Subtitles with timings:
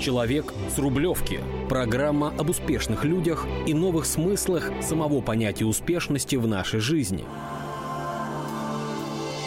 [0.00, 1.40] Человек с Рублевки.
[1.68, 7.22] Программа об успешных людях и новых смыслах самого понятия успешности в нашей жизни.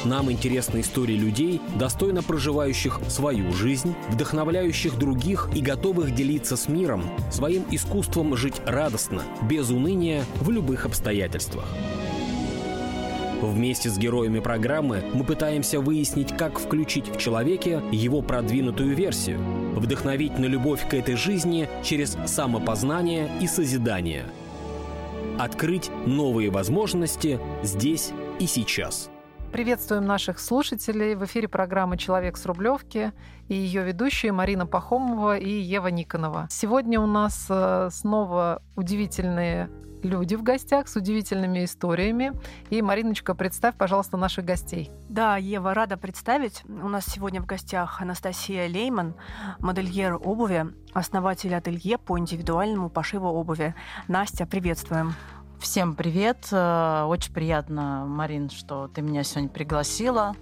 [0.05, 7.03] Нам интересны истории людей, достойно проживающих свою жизнь, вдохновляющих других и готовых делиться с миром
[7.31, 11.65] своим искусством жить радостно, без уныния, в любых обстоятельствах.
[13.41, 19.39] Вместе с героями программы мы пытаемся выяснить, как включить в человеке его продвинутую версию,
[19.75, 24.25] вдохновить на любовь к этой жизни через самопознание и созидание.
[25.39, 29.09] Открыть новые возможности здесь и сейчас.
[29.51, 31.13] Приветствуем наших слушателей.
[31.13, 33.11] В эфире программа «Человек с Рублевки»
[33.49, 36.47] и ее ведущие Марина Пахомова и Ева Никонова.
[36.49, 39.69] Сегодня у нас э, снова удивительные
[40.03, 42.33] люди в гостях с удивительными историями.
[42.69, 44.91] И, Мариночка, представь, пожалуйста, наших гостей.
[45.09, 46.63] Да, Ева, рада представить.
[46.67, 49.15] У нас сегодня в гостях Анастасия Лейман,
[49.59, 53.75] модельер обуви, основатель ателье по индивидуальному пошиву обуви.
[54.07, 55.13] Настя, приветствуем.
[55.59, 56.49] Всем привет.
[56.51, 60.35] Э, очень приятно, Марин, что ты меня сегодня пригласила.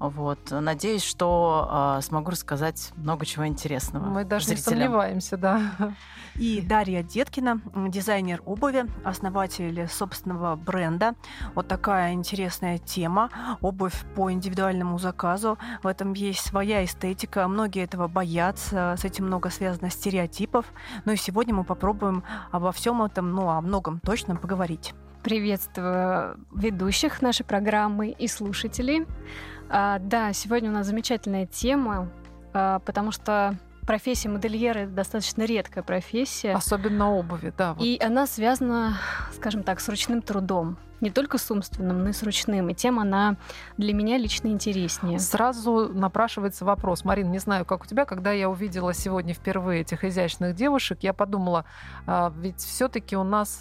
[0.00, 0.50] Вот.
[0.50, 4.06] Надеюсь, что э, смогу рассказать много чего интересного.
[4.06, 4.78] Мы даже зрителям.
[4.78, 5.94] не сомневаемся, да.
[6.36, 11.14] И Дарья Деткина, дизайнер обуви, основатель собственного бренда.
[11.54, 13.28] Вот такая интересная тема.
[13.60, 15.58] Обувь по индивидуальному заказу.
[15.82, 17.46] В этом есть своя эстетика.
[17.46, 18.94] Многие этого боятся.
[18.96, 20.64] С этим много связано стереотипов.
[21.04, 24.94] Ну и сегодня мы попробуем обо всем этом, ну, о многом точно поговорить.
[25.22, 29.06] Приветствую ведущих нашей программы и слушателей.
[29.70, 32.10] А, да, сегодня у нас замечательная тема,
[32.52, 36.52] а, потому что профессия модельера достаточно редкая профессия.
[36.54, 37.74] Особенно обуви, да.
[37.74, 37.84] Вот.
[37.84, 38.98] И она связана,
[39.34, 40.76] скажем так, с ручным трудом.
[41.00, 42.68] Не только с умственным, но и с ручным.
[42.68, 43.36] И тем она
[43.78, 45.18] для меня лично интереснее.
[45.18, 47.04] Сразу напрашивается вопрос.
[47.04, 51.14] Марин, не знаю, как у тебя, когда я увидела сегодня впервые этих изящных девушек, я
[51.14, 51.64] подумала,
[52.06, 53.60] а, ведь все-таки у нас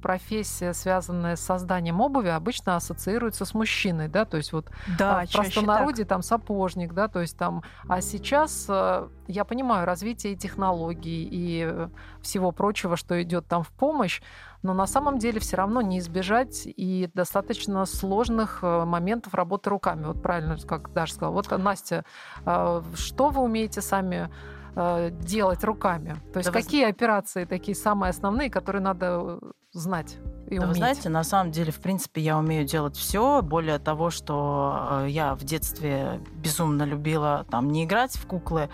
[0.00, 5.32] профессия, связанная с созданием обуви, обычно ассоциируется с мужчиной, да, то есть вот да, в
[5.32, 11.88] простонародье там сапожник, да, то есть там, а сейчас э, я понимаю развитие технологий и
[12.22, 14.20] всего прочего, что идет там в помощь,
[14.62, 20.06] но на самом деле все равно не избежать и достаточно сложных э, моментов работы руками.
[20.06, 21.34] Вот правильно, как Даша сказала.
[21.34, 22.04] Вот, Настя,
[22.44, 24.30] э, что вы умеете сами
[24.74, 26.16] делать руками?
[26.32, 26.90] То есть да какие вы...
[26.90, 29.38] операции такие самые основные, которые надо
[29.72, 30.18] знать
[30.50, 30.68] и да, уметь.
[30.68, 33.40] Вы знаете, на самом деле, в принципе, я умею делать все.
[33.40, 38.68] Более того, что э, я в детстве безумно любила там не играть в куклы,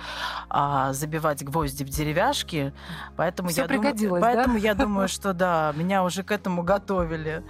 [0.49, 2.73] а забивать гвозди в деревяшки.
[3.17, 4.35] Поэтому Всё я пригодилось, думаю, да?
[4.35, 7.45] поэтому я думаю, что да, меня уже к этому готовили.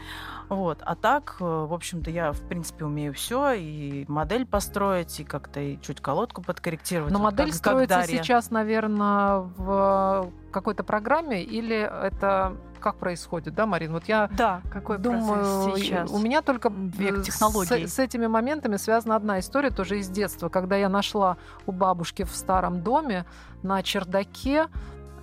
[0.49, 0.79] Вот.
[0.83, 5.61] А так, э, в общем-то, я, в принципе, умею все, и модель построить, и как-то
[5.61, 7.13] и чуть колодку подкорректировать.
[7.13, 13.55] Но вот модель как, строится как сейчас, наверное, в какой-то программе, или это как происходит,
[13.55, 13.93] да, Марин?
[13.93, 16.11] Вот я да, какой думаю, сейчас?
[16.11, 17.87] у меня только век технологий.
[17.87, 21.37] С, с этими моментами связана одна история тоже из детства, когда я нашла
[21.67, 23.25] у бабушки в старом доме
[23.63, 24.69] на чердаке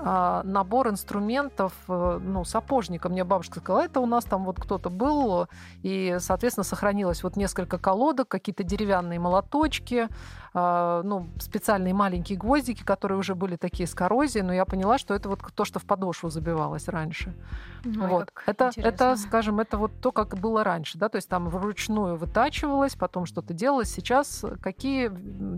[0.03, 3.09] набор инструментов, э, ну, сапожника.
[3.09, 5.47] Мне бабушка сказала, это у нас там вот кто-то был,
[5.81, 10.07] и, соответственно, сохранилось вот несколько колодок, какие-то деревянные молоточки,
[10.55, 15.15] а, ну, специальные маленькие гвоздики, которые уже были такие с коррозией, но я поняла, что
[15.15, 17.33] это вот то, что в подошву забивалось раньше.
[17.85, 18.31] Ой, вот.
[18.45, 22.95] Это, это, скажем, это вот то, как было раньше, да, то есть там вручную вытачивалось,
[22.95, 23.91] потом что-то делалось.
[23.91, 25.09] Сейчас какие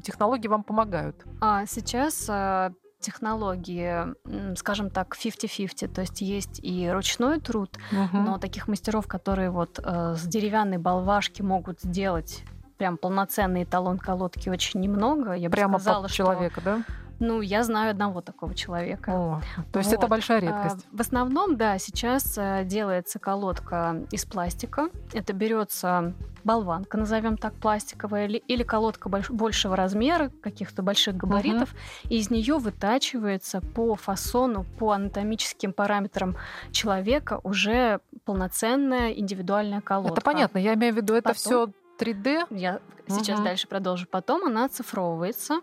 [0.01, 1.25] технологии вам помогают?
[1.41, 2.71] А сейчас а,
[3.05, 4.15] технологии,
[4.57, 8.17] скажем так, 50-50, то есть есть и ручной труд, угу.
[8.17, 12.43] но таких мастеров, которые вот э, с деревянной болвашки могут сделать
[12.77, 15.33] прям полноценный эталон колодки очень немного.
[15.33, 16.83] Я Прямо бы сказала, под человека, что, да?
[17.19, 19.11] Ну, я знаю одного такого человека.
[19.11, 19.99] О, то есть вот.
[19.99, 20.85] это большая редкость.
[20.91, 24.89] В основном, да, сейчас э, делается колодка из пластика.
[25.13, 31.71] Это берется болванка, назовем так, пластиковая, или, или колодка больш, большего размера, каких-то больших габаритов,
[31.71, 32.13] угу.
[32.13, 36.37] и из нее вытачивается по фасону, по анатомическим параметрам
[36.71, 40.13] человека уже полноценная индивидуальная колодка.
[40.13, 42.47] Это понятно, я имею в виду, это все 3D.
[42.49, 43.45] Я сейчас угу.
[43.45, 44.07] дальше продолжу.
[44.09, 45.61] Потом она оцифровывается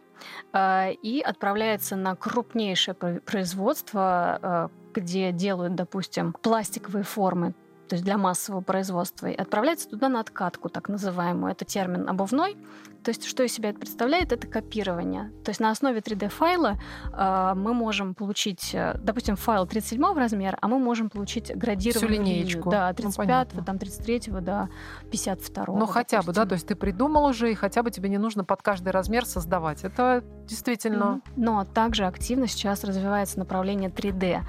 [0.53, 7.55] э, и отправляется на крупнейшее производство, э, где делают, допустим, пластиковые формы
[7.93, 11.53] то есть для массового производства, и отправляется туда на откатку, так называемую.
[11.53, 12.57] Это термин обувной.
[13.05, 14.33] То есть что из себя это представляет?
[14.33, 15.33] Это копирование.
[15.45, 16.77] То есть на основе 3D-файла
[17.13, 22.23] э, мы можем получить, э, допустим, файл 37 размера, а мы можем получить градированную Всю
[22.23, 22.71] линеечку.
[22.71, 22.71] линию.
[22.71, 23.65] Да, Ну, 35 понятно.
[23.65, 24.69] там 33 до
[25.11, 26.49] 52 Ну, хотя бы, да, допустим.
[26.49, 29.83] то есть ты придумал уже, и хотя бы тебе не нужно под каждый размер создавать.
[29.83, 31.07] Это действительно...
[31.07, 31.23] Мгм.
[31.37, 34.43] Но также активно сейчас развивается направление 3D.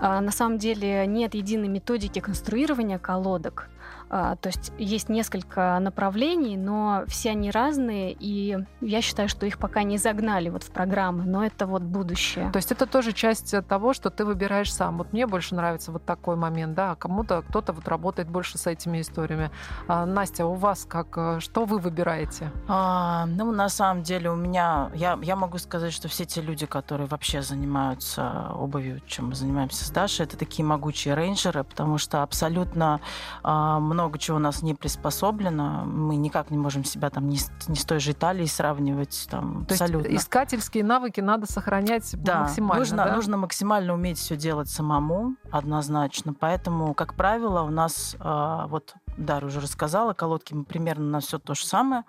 [0.00, 3.68] А, На самом деле нет единой методики конструирования колодок.
[4.10, 9.58] А, То есть есть несколько направлений, но все они разные, и я считаю, что их
[9.58, 12.50] пока не загнали вот в программы, но это вот будущее.
[12.50, 14.98] То есть это тоже часть того, что ты выбираешь сам.
[14.98, 18.66] Вот мне больше нравится вот такой момент, да, а кому-то кто-то вот работает больше с
[18.66, 19.50] этими историями.
[19.86, 22.50] А, Настя, у вас как, э, что вы выбираете?
[22.66, 26.66] А, ну, на самом деле у меня, я, я могу сказать, что все те люди,
[26.66, 32.22] которые вообще занимаются обувью, чем мы занимаемся с Дашей, это такие могучие рейнджеры, потому что
[32.24, 33.00] абсолютно
[33.44, 35.84] а, много чего у нас не приспособлено.
[35.84, 39.26] Мы никак не можем себя там ни с, ни с той же Италией сравнивать.
[39.30, 40.08] Там, То абсолютно.
[40.08, 43.14] есть искательские навыки надо сохранять Да, максимально, нужно, да?
[43.14, 46.34] нужно максимально уметь все делать самому, однозначно.
[46.34, 51.54] Поэтому, как правило, у нас, а, вот Дарья уже рассказала, колодки примерно на все то
[51.54, 52.04] же самое.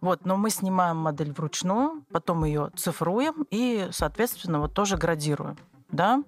[0.00, 5.56] Вот, но мы снимаем модель вручную, потом ее цифруем и, соответственно, вот тоже градируем.
[5.94, 6.22] Да?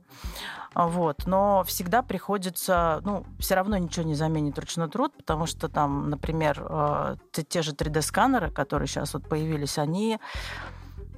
[0.75, 1.27] А, Вот.
[1.27, 6.65] Но всегда приходится, ну, все равно ничего не заменит ручной труд, потому что там, например,
[6.69, 10.21] э, те, те же 3D-сканеры, которые сейчас вот появились, они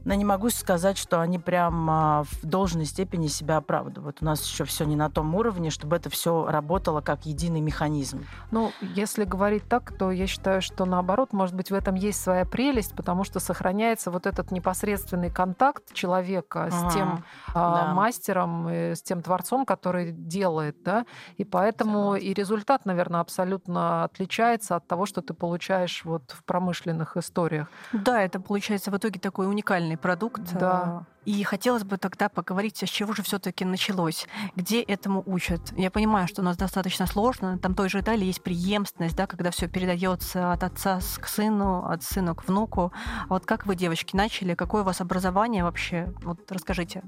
[0.08, 4.22] но не могу сказать, что они прям а, в должной степени себя оправдывают.
[4.22, 8.24] У нас еще все не на том уровне, чтобы это все работало как единый механизм.
[8.50, 12.46] Ну, если говорить так, то я считаю, что наоборот, может быть, в этом есть своя
[12.46, 17.92] прелесть, потому что сохраняется вот этот непосредственный контакт человека с Ага, тем а, да.
[17.92, 21.04] мастером, э, с тем творцом, который делает, да,
[21.36, 27.18] и поэтому и результат, наверное, абсолютно отличается от того, что ты получаешь вот в промышленных
[27.18, 27.68] историях.
[27.92, 30.42] Да, это получается в итоге такой уникальный продукт.
[30.58, 31.04] Да.
[31.26, 35.60] Э, И хотелось бы тогда поговорить, с чего же все-таки началось, где этому учат.
[35.76, 37.58] Я понимаю, что у нас достаточно сложно.
[37.58, 42.02] Там той же Италии есть преемственность, да, когда все передается от отца к сыну, от
[42.02, 42.92] сына к внуку.
[43.24, 44.54] А вот как вы, девочки, начали?
[44.54, 46.12] Какое у вас образование вообще?
[46.22, 47.02] Вот расскажите.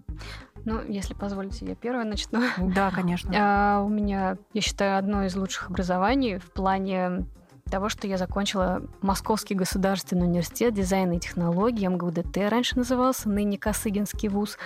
[0.67, 2.43] Ну, если позволите, я первая начну.
[2.59, 3.33] Да, конечно.
[3.35, 7.25] А, У меня, я считаю, одно из лучших образований в плане
[7.71, 14.29] того, что я закончила Московский государственный университет дизайна и технологий, МГУДТ раньше назывался, ныне Косыгинский
[14.29, 14.59] вуз.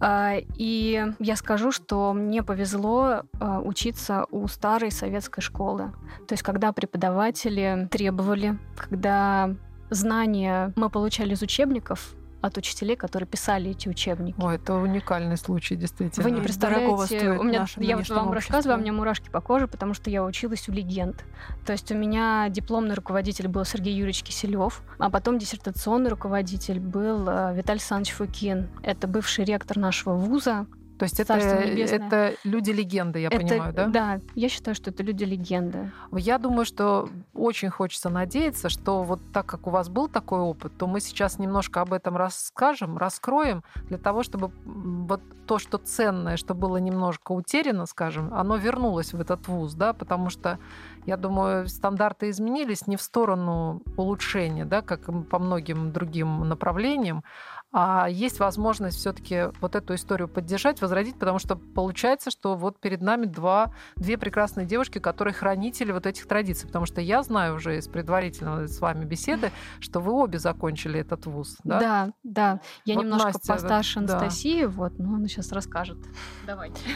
[0.00, 5.92] А, И я скажу, что мне повезло а, учиться у старой советской школы.
[6.26, 9.54] То есть, когда преподаватели требовали, когда
[9.90, 14.36] знания мы получали из учебников от учителей, которые писали эти учебники.
[14.38, 16.24] Ой, это уникальный случай, действительно.
[16.24, 18.80] Вы не представляете, у меня, я вот вам рассказываю, а у обществу.
[18.80, 21.24] меня мурашки по коже, потому что я училась у легенд.
[21.64, 27.28] То есть у меня дипломный руководитель был Сергей Юрьевич Киселев, а потом диссертационный руководитель был
[27.28, 28.68] э, Виталий Александрович Фукин.
[28.82, 30.66] Это бывший ректор нашего вуза.
[31.02, 31.98] То есть это, небесное.
[31.98, 33.86] это люди-легенды, я это, понимаю, да?
[33.88, 35.90] Да, я считаю, что это люди-легенды.
[36.12, 40.72] Я думаю, что очень хочется надеяться, что вот так как у вас был такой опыт,
[40.78, 46.36] то мы сейчас немножко об этом расскажем, раскроем, для того, чтобы вот то, что ценное,
[46.36, 50.60] что было немножко утеряно, скажем, оно вернулось в этот вуз, да, потому что
[51.04, 57.24] я думаю, стандарты изменились не в сторону улучшения, да, как по многим другим направлениям,
[57.72, 63.00] а есть возможность все-таки вот эту историю поддержать, возродить, потому что получается, что вот перед
[63.00, 66.66] нами два, две прекрасные девушки, которые хранители вот этих традиций.
[66.66, 71.24] Потому что я знаю уже из предварительного с вами беседы, что вы обе закончили этот
[71.26, 71.56] вуз.
[71.64, 71.80] Да?
[71.80, 72.60] Да, да.
[72.84, 74.18] Я Вот немножко Настя, постарше да.
[74.18, 75.98] Анастасии, вот, но она сейчас расскажет.
[76.46, 76.80] Давайте.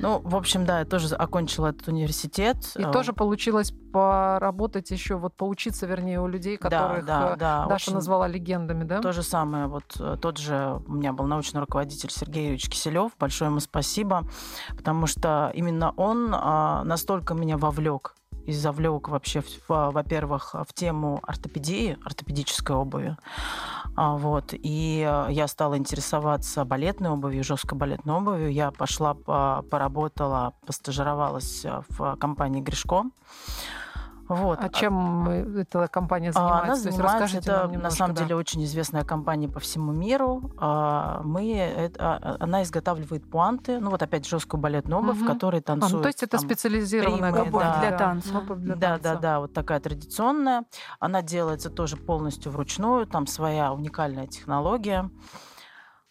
[0.00, 2.56] Ну, в общем, да, я тоже окончила этот университет.
[2.76, 7.66] И Э, тоже получилось поработать еще, вот поучиться, вернее, у людей, которых да, э, да,
[7.66, 9.00] Даша очень- назвала легендами, да?
[9.00, 13.12] То же самое, вот э, тот же у меня был научный руководитель Сергей Юрьевич Киселев.
[13.18, 14.26] Большое ему спасибо,
[14.76, 18.14] потому что именно он а, настолько меня вовлек
[18.48, 23.14] и завлек вообще, во-первых, в тему ортопедии, ортопедической обуви.
[23.94, 24.54] А, Вот.
[24.54, 28.50] И э, я стала интересоваться балетной обувью, жесткой балетной обувью.
[28.50, 33.04] Я пошла, по- поработала, постажировалась э, в компании Гришко.
[34.28, 34.58] Вот.
[34.62, 36.58] А чем э, эта компания А, занимается?
[36.58, 38.22] Она То есть занимается, расскажите это нам на немножко, самом да.
[38.22, 40.52] деле очень известная компания по всему миру.
[40.58, 45.32] А, Мы, это- а, она изготавливает пуанты, ну вот опять жесткую балетную обувь, в Мгм.
[45.32, 45.92] которой А, танцуют.
[45.94, 47.72] ну, то есть это там, специализированная примы, компания.
[47.72, 47.80] да.
[47.80, 47.98] Для да.
[47.98, 48.38] танца.
[48.38, 49.20] Обувь для да, да, танца.
[49.22, 50.64] да, вот такая традиционная.
[51.00, 55.10] Она делается тоже полностью вручную, там своя уникальная технология.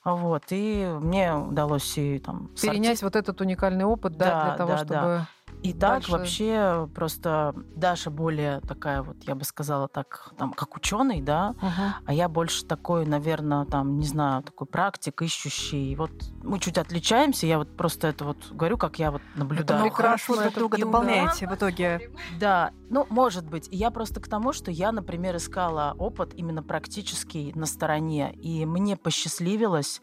[0.04, 4.72] Вот, и мне удалось и там Перенять вот этот уникальный опыт, да, Да, для того,
[4.72, 4.94] да, чтобы...
[4.94, 5.28] да.
[5.68, 11.22] И так вообще просто Даша более такая вот, я бы сказала так, там, как ученый,
[11.22, 11.84] да, угу.
[12.06, 15.96] а я больше такой, наверное, там, не знаю, такой практик, ищущий.
[15.96, 16.12] Вот
[16.44, 19.86] мы чуть отличаемся, я вот просто это вот говорю, как я вот наблюдаю.
[19.86, 22.12] Это хорошо друг друга дополняете в итоге.
[22.40, 23.68] Да, ну, может быть.
[23.72, 28.96] Я просто к тому, что я, например, искала опыт именно практический на стороне, и мне
[28.96, 30.02] посчастливилось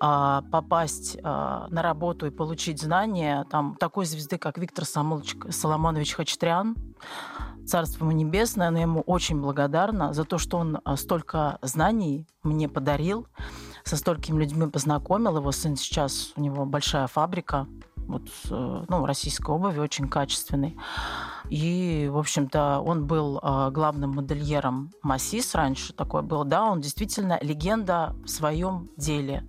[0.00, 6.14] а, попасть а, на работу и получить знания там такой звезды, как Виктор Самолович, Соломонович
[6.14, 6.74] Хачатрян,
[7.66, 12.68] Царство ему небесное, но ему очень благодарна за то, что он а, столько знаний мне
[12.68, 13.26] подарил,
[13.84, 15.36] со столькими людьми познакомил.
[15.36, 20.78] Его сын сейчас, у него большая фабрика, вот, ну, российской обуви, очень качественной.
[21.50, 27.38] И, в общем-то, он был а, главным модельером Массис раньше, такой был, да, он действительно
[27.42, 29.44] легенда в своем деле.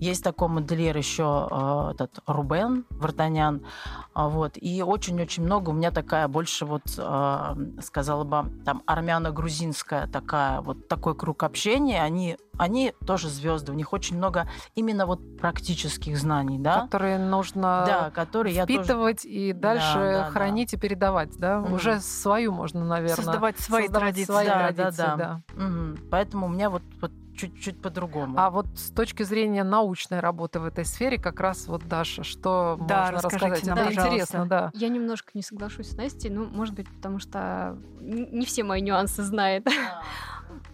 [0.00, 3.64] Есть такой модельер еще э, этот Рубен Вартанян.
[4.12, 4.52] А, вот.
[4.56, 10.88] И очень-очень много у меня такая больше вот, э, сказала бы, там армяно-грузинская такая, вот
[10.88, 12.02] такой круг общения.
[12.02, 16.82] Они, они тоже звезды, у них очень много именно вот практических знаний, да.
[16.82, 19.34] Которые нужно да, которые впитывать я тоже...
[19.34, 20.76] и дальше да, да, хранить да.
[20.76, 21.54] и передавать, да.
[21.56, 21.74] Mm-hmm.
[21.74, 23.16] Уже свою можно, наверное.
[23.16, 24.32] Создавать свои создавать традиции.
[24.32, 25.16] Свои да, традиции, да, да.
[25.16, 25.62] да.
[25.62, 26.08] Mm-hmm.
[26.10, 28.38] Поэтому у меня вот, вот чуть-чуть по-другому.
[28.38, 32.78] А вот с точки зрения научной работы в этой сфере, как раз вот, Даша, что
[32.88, 33.66] да, можно рассказать?
[33.66, 34.70] Нам, Это интересно, да.
[34.74, 39.22] Я немножко не соглашусь с Настей, ну, может быть, потому что не все мои нюансы
[39.22, 39.66] знает.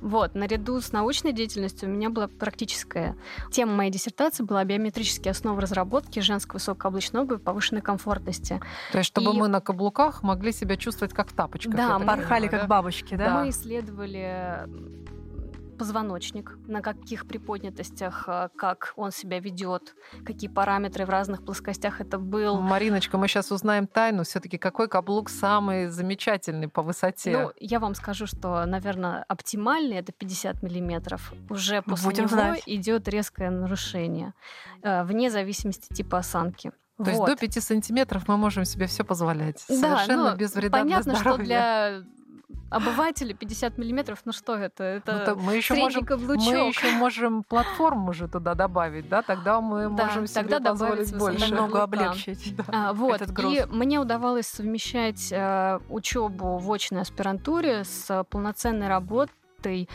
[0.01, 3.17] Вот, наряду с научной деятельностью у меня была практическая.
[3.51, 8.61] Тема моей диссертации была биометрические основы разработки женской высокооблачной обуви повышенной комфортности.
[8.93, 9.39] То есть, чтобы и...
[9.39, 11.77] мы на каблуках могли себя чувствовать как в тапочках.
[11.77, 13.41] Да, порхали как бабочки, да?
[13.41, 14.67] Мы исследовали
[15.81, 19.95] позвоночник, на каких приподнятостях, э, как он себя ведет,
[20.27, 22.61] какие параметры в разных плоскостях это был.
[22.61, 24.25] Мариночка, мы сейчас узнаем тайну.
[24.25, 27.31] Все-таки какой каблук самый замечательный по высоте?
[27.31, 31.33] Ну, я вам скажу, что, наверное, оптимальный это 50 миллиметров.
[31.49, 32.63] Уже после Будем него знать.
[32.67, 34.35] идет резкое нарушение,
[34.83, 36.73] э, вне зависимости типа осанки.
[36.99, 37.09] То вот.
[37.09, 39.65] есть до 5 сантиметров мы можем себе все позволять.
[39.67, 41.45] Да, Совершенно ну, без вреда понятно, для здоровья.
[41.45, 42.20] что для
[42.71, 44.85] Обыватели 50 миллиметров, ну что это?
[44.85, 46.53] Это ну, мы еще можем, каблучок.
[46.53, 49.23] Мы еще можем платформу же туда добавить, да?
[49.23, 51.49] Тогда мы да, можем себе тогда позволить больше.
[51.49, 52.65] Немного облегчить да.
[52.69, 53.17] а, вот.
[53.21, 53.55] этот груз.
[53.55, 59.89] И мне удавалось совмещать э, учебу в очной аспирантуре с полноценной работой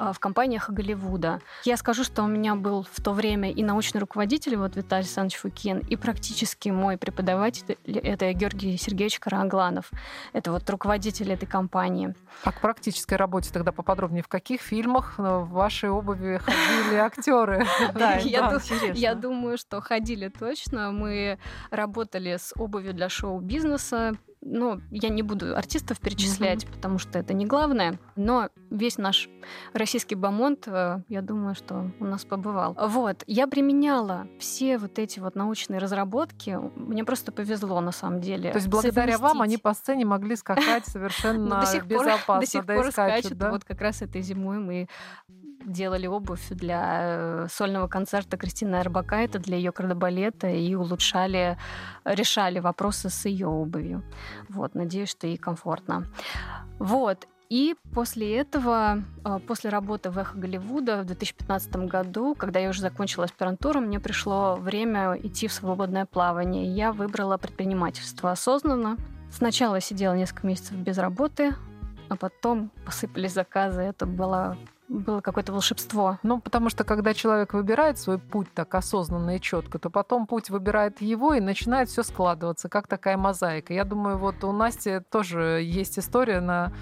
[0.00, 1.40] в компаниях Голливуда.
[1.64, 5.36] Я скажу, что у меня был в то время и научный руководитель, вот Виталий Александрович
[5.36, 9.90] Фукин, и практически мой преподаватель, это Георгий Сергеевич Карагланов.
[10.32, 12.14] Это вот руководитель этой компании.
[12.44, 14.22] А к практической работе тогда поподробнее.
[14.22, 17.66] В каких фильмах в вашей обуви ходили актеры?
[17.94, 18.16] Да,
[18.94, 20.92] я думаю, что ходили точно.
[20.92, 21.38] Мы
[21.70, 26.72] работали с обувью для шоу-бизнеса, ну, я не буду артистов перечислять, mm-hmm.
[26.72, 29.28] потому что это не главное, но весь наш
[29.74, 32.74] российский бомонд, э, я думаю, что у нас побывал.
[32.80, 38.50] Вот, я применяла все вот эти вот научные разработки, мне просто повезло на самом деле.
[38.50, 39.20] То есть благодаря совместить.
[39.20, 43.42] вам они по сцене могли скакать совершенно безопасно, до сих пор скачут.
[43.42, 44.88] Вот как раз этой зимой мы
[45.64, 51.58] делали обувь для э, сольного концерта Кристины Арбакайте для ее кардебалета и улучшали,
[52.04, 54.02] решали вопросы с ее обувью.
[54.48, 56.06] Вот, надеюсь, что ей комфортно.
[56.78, 57.26] Вот.
[57.50, 62.80] И после этого, э, после работы в «Эхо Голливуда» в 2015 году, когда я уже
[62.80, 66.64] закончила аспирантуру, мне пришло время идти в свободное плавание.
[66.72, 68.96] Я выбрала предпринимательство осознанно.
[69.32, 71.54] Сначала сидела несколько месяцев без работы,
[72.08, 73.82] а потом посыпались заказы.
[73.82, 74.56] Это было
[74.90, 76.18] было какое-то волшебство.
[76.22, 80.50] Ну, потому что когда человек выбирает свой путь так осознанно и четко, то потом путь
[80.50, 83.72] выбирает его и начинает все складываться, как такая мозаика.
[83.72, 86.72] Я думаю, вот у Насти тоже есть история на,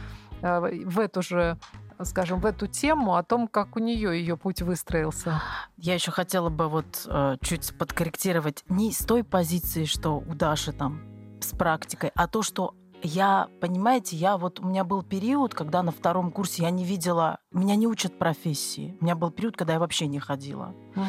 [0.41, 1.59] э, в эту же
[2.05, 5.43] скажем, в эту тему, о том, как у нее ее путь выстроился.
[5.77, 10.73] Я еще хотела бы вот э, чуть подкорректировать не с той позиции, что у Даши
[10.73, 11.01] там
[11.41, 15.93] с практикой, а то, что я, понимаете, я вот у меня был период, когда на
[15.93, 18.97] втором курсе я не видела, меня не учат профессии.
[19.01, 20.75] У меня был период, когда я вообще не ходила.
[20.97, 21.05] Угу.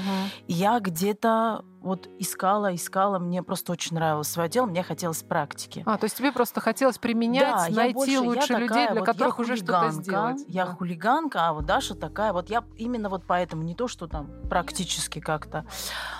[0.47, 5.83] Я где-то вот искала, искала, мне просто очень нравилось свое дело, мне хотелось практики.
[5.85, 9.05] А, то есть тебе просто хотелось применять, да, найти больше, лучше людей, такая, для вот
[9.05, 10.43] которых уже что-то сделать.
[10.47, 10.73] Я да.
[10.73, 15.19] хулиганка, а вот Даша такая, вот я именно вот поэтому, не то, что там практически
[15.19, 15.65] как-то.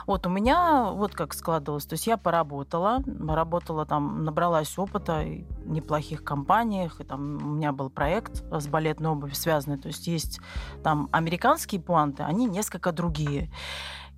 [0.06, 5.70] Вот у меня вот как складывалось, то есть я поработала, работала там, набралась опыта в
[5.70, 10.40] неплохих компаниях, и там у меня был проект с балетной обувью связанный, то есть есть
[10.84, 13.52] там американские пуанты, они несколько другие.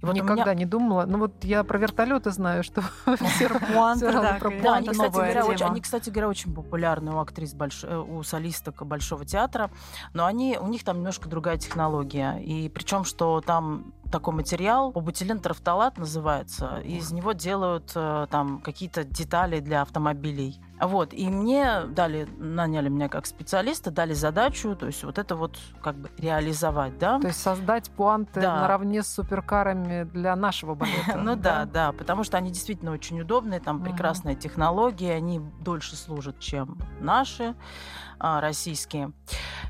[0.01, 0.53] И вот Никогда меня...
[0.55, 1.05] не думала.
[1.07, 3.47] Ну вот я про вертолеты знаю, что все
[4.63, 7.55] да, они, кстати, говоря, очень, они, кстати говоря, очень популярны у актрис.
[7.83, 9.69] Э, у солисток Большого театра,
[10.13, 12.37] но они, у них там немножко другая технология.
[12.39, 19.03] И причем, что там такой материал, бутилен-трафталат называется, и из него делают э, там какие-то
[19.03, 20.59] детали для автомобилей.
[20.81, 25.59] Вот, и мне дали, наняли меня как специалиста, дали задачу, то есть вот это вот
[25.81, 27.19] как бы реализовать, да.
[27.19, 28.61] То есть создать пуанты да.
[28.61, 31.17] наравне с суперкарами для нашего балета.
[31.21, 36.39] Ну да, да, потому что они действительно очень удобные, там прекрасная технология, они дольше служат,
[36.39, 37.55] чем наши
[38.21, 39.11] российские.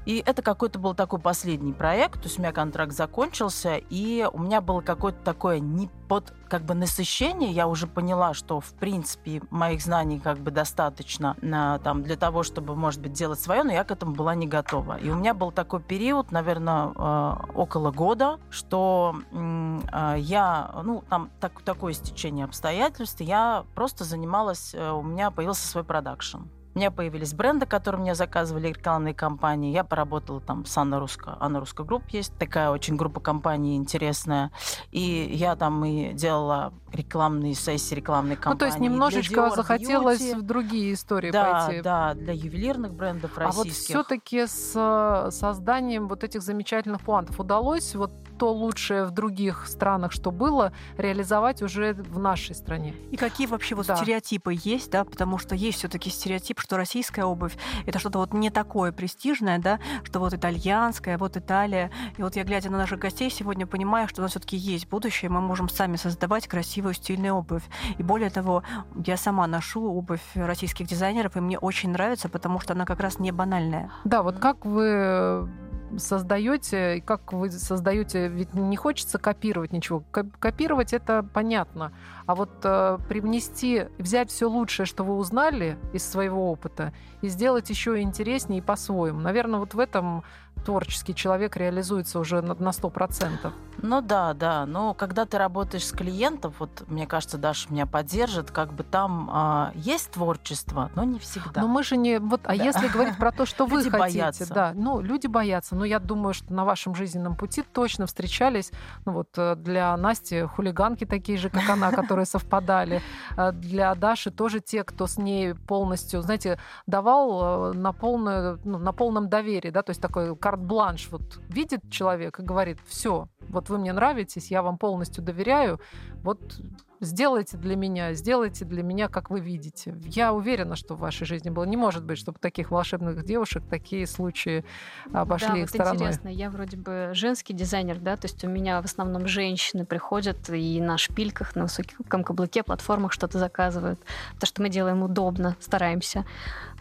[0.05, 4.39] И это какой-то был такой последний проект, то есть у меня контракт закончился, и у
[4.39, 9.41] меня было какое-то такое не под как бы насыщение, я уже поняла, что в принципе
[9.51, 13.72] моих знаний как бы достаточно на, там, для того, чтобы, может быть, делать свое, но
[13.72, 14.98] я к этому была не готова.
[14.98, 21.29] И у меня был такой период, наверное, э, около года, что э, я, ну, там
[21.39, 26.39] так, такое стечение обстоятельств, я просто занималась, э, у меня появился свой продакшн.
[26.73, 29.73] У меня появились бренды, которые мне заказывали рекламные кампании.
[29.73, 31.35] Я поработала там с Анна Русско.
[31.39, 34.51] Анна Русско Group есть такая очень группа компаний интересная.
[34.91, 38.53] И я там и делала рекламные сессии, рекламные кампании.
[38.53, 40.38] Ну, то есть немножечко Dior, захотелось beauty.
[40.37, 41.81] в другие истории да, пойти.
[41.81, 43.95] Да, для ювелирных брендов российских.
[43.95, 49.11] А вот все-таки с э, созданием вот этих замечательных пуантов удалось вот то лучшее в
[49.11, 52.95] других странах, что было, реализовать уже в нашей стране.
[53.11, 53.95] И какие вообще вот да.
[53.95, 58.49] стереотипы есть, да, потому что есть все-таки стереотип, что российская обувь это что-то вот не
[58.49, 61.91] такое престижное, да, что вот итальянская, вот Италия.
[62.17, 65.29] И вот я глядя на наших гостей сегодня понимаю, что у нас все-таки есть будущее,
[65.29, 67.63] мы можем сами создавать красивую стильную обувь.
[67.97, 68.63] И более того,
[69.05, 73.19] я сама ношу обувь российских дизайнеров, и мне очень нравится, потому что она как раз
[73.19, 73.91] не банальная.
[74.03, 75.49] Да, вот как вы
[75.98, 80.03] создаете, как вы создаете, ведь не хочется копировать ничего.
[80.12, 81.91] Копировать это понятно.
[82.25, 87.69] А вот э, привнести, взять все лучшее, что вы узнали из своего опыта, и сделать
[87.69, 89.19] еще интереснее и по-своему.
[89.19, 90.24] Наверное, вот в этом
[90.63, 93.53] творческий человек реализуется уже на сто процентов.
[93.81, 94.65] Ну да, да.
[94.65, 99.29] Но когда ты работаешь с клиентом, вот мне кажется, Даша меня поддержит, как бы там
[99.31, 101.61] а, есть творчество, но не всегда.
[101.61, 102.63] Но мы же не вот, а да.
[102.63, 105.75] если говорить про то, что вы хотите, да, ну люди боятся.
[105.75, 108.71] Но я думаю, что на вашем жизненном пути точно встречались,
[109.05, 113.01] ну вот э, для Насти хулиганки такие же, как она, которые совпадали,
[113.37, 118.77] э, для Даши тоже те, кто с ней полностью, знаете, давал э, на полную, ну,
[118.77, 123.70] на полном доверии, да, то есть такой карт-бланш, вот видит человек и говорит, все, вот
[123.70, 125.79] вы мне нравитесь, я вам полностью доверяю,
[126.24, 126.59] вот
[127.01, 129.96] сделайте для меня, сделайте для меня, как вы видите.
[130.05, 131.64] Я уверена, что в вашей жизни было.
[131.66, 134.64] Не может быть, чтобы таких волшебных девушек такие случаи
[135.11, 135.96] обошли да, их вот стороной.
[135.96, 140.50] интересно, я вроде бы женский дизайнер, да, то есть у меня в основном женщины приходят
[140.50, 144.00] и на шпильках, на высоком каблуке, платформах что-то заказывают,
[144.35, 146.25] потому что мы делаем удобно, стараемся.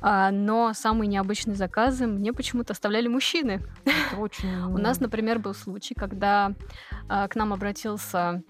[0.03, 3.63] А, но самые необычные заказы мне почему-то оставляли мужчины.
[4.19, 4.65] Очень...
[4.71, 6.53] У нас, например, был случай, когда
[7.09, 8.43] а, к нам обратился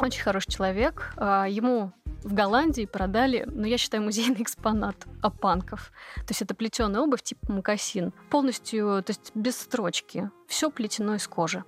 [0.00, 1.12] очень хороший человек.
[1.16, 5.92] А, ему в Голландии продали, ну, я считаю, музейный экспонат опанков.
[6.16, 8.12] То есть это плетеная обувь типа мукасин.
[8.30, 10.30] Полностью, то есть без строчки.
[10.48, 11.64] Все плетено из кожи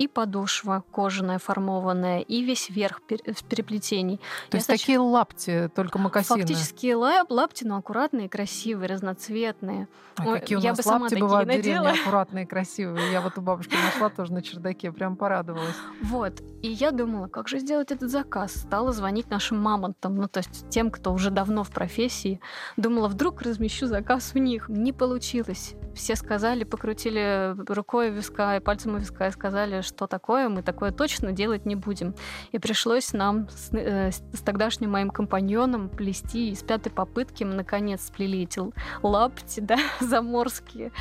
[0.00, 4.18] и подошва кожаная, формованная, и весь верх в переплетений.
[4.48, 6.40] То есть такие лапти, только макасины?
[6.40, 9.88] Фактически лапти, но аккуратные, красивые, разноцветные.
[10.16, 13.12] А Ой, какие у я нас бы лапти бывают в деревне аккуратные, красивые.
[13.12, 15.76] Я вот у бабушки нашла тоже на чердаке, прям порадовалась.
[16.02, 16.40] Вот.
[16.62, 18.54] И я думала, как же сделать этот заказ?
[18.54, 22.40] Стала звонить нашим мамонтам, ну то есть тем, кто уже давно в профессии.
[22.78, 24.68] Думала, вдруг размещу заказ у них.
[24.68, 25.74] Не получилось.
[25.94, 30.92] Все сказали, покрутили рукой виска и пальцем у виска и сказали, что такое, мы такое
[30.92, 32.14] точно делать не будем.
[32.52, 37.44] И пришлось нам с, э, с тогдашним моим компаньоном плести из пятой попытки.
[37.44, 38.60] Мы, наконец, сплели эти
[39.02, 40.92] лапти, да, заморские.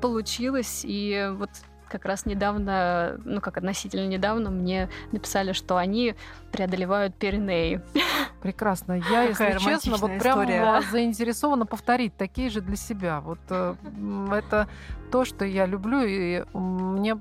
[0.00, 1.50] Получилось, и вот
[1.88, 6.16] как раз недавно, ну как относительно недавно, мне написали, что они
[6.50, 7.82] преодолевают Пиренеи.
[8.42, 9.00] Прекрасно.
[9.10, 13.20] Я, если честно, вот прям заинтересована повторить такие же для себя.
[13.20, 13.74] Вот э,
[14.32, 14.68] это
[15.12, 17.16] то, что я люблю, и мне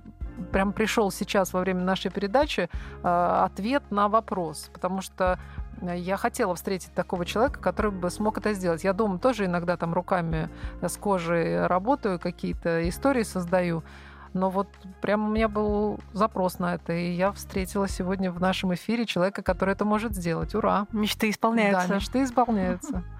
[0.51, 2.69] прям пришел сейчас во время нашей передачи
[3.03, 3.07] э,
[3.45, 5.39] ответ на вопрос, потому что
[5.81, 8.83] я хотела встретить такого человека, который бы смог это сделать.
[8.83, 10.49] Я дома тоже иногда там руками
[10.81, 13.83] с кожей работаю, какие-то истории создаю.
[14.33, 14.67] Но вот
[15.01, 19.43] прям у меня был запрос на это, и я встретила сегодня в нашем эфире человека,
[19.43, 20.55] который это может сделать.
[20.55, 20.87] Ура!
[20.91, 21.87] Мечты исполняются.
[21.87, 23.03] Да, мечты исполняются.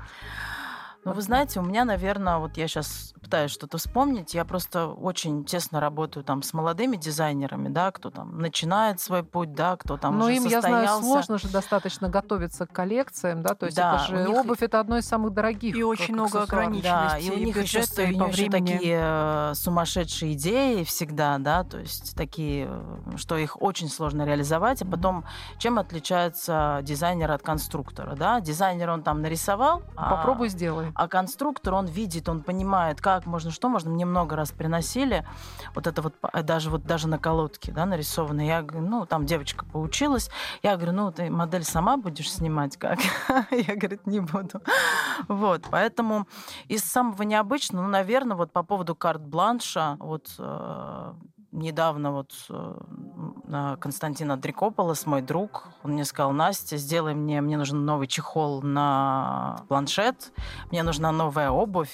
[1.05, 5.43] Ну, вы знаете, у меня, наверное, вот я сейчас пытаюсь что-то вспомнить, я просто очень
[5.43, 10.17] тесно работаю там с молодыми дизайнерами, да, кто там начинает свой путь, да, кто там
[10.17, 10.69] Но уже им, состоялся.
[10.69, 14.37] я знаю, сложно же достаточно готовиться к коллекциям, да, то есть Да, это же них-
[14.37, 15.75] обувь это одно из самых дорогих.
[15.75, 16.83] И очень много ограничений.
[16.83, 21.79] Да, и у них еще, и у еще такие э, сумасшедшие идеи всегда, да, то
[21.79, 24.81] есть такие, э, что их очень сложно реализовать.
[24.81, 24.91] Мгм.
[24.91, 25.25] потом,
[25.57, 28.39] чем отличается дизайнер от конструктора, да?
[28.39, 30.92] Дизайнер он там нарисовал, а- Попробуй сделай.
[30.95, 33.89] А конструктор, он видит, он понимает, как можно, что можно.
[33.89, 35.25] Мне много раз приносили
[35.75, 38.45] вот это вот, э, даже вот даже на колодке, да, нарисовано.
[38.45, 40.29] Я говорю, ну, там девочка поучилась.
[40.61, 42.99] Я говорю, ну, ты модель сама будешь снимать как?
[43.51, 44.61] Я, говорит, не буду.
[45.27, 46.27] Вот, поэтому
[46.67, 51.13] из самого необычного, ну, наверное, вот по поводу карт-бланша, вот э,
[51.53, 57.85] недавно вот э, Константин Андрикополос, мой друг, он мне сказал, Настя, сделай мне, мне нужен
[57.85, 60.33] новый чехол на планшет,
[60.71, 61.93] мне нужна новая обувь.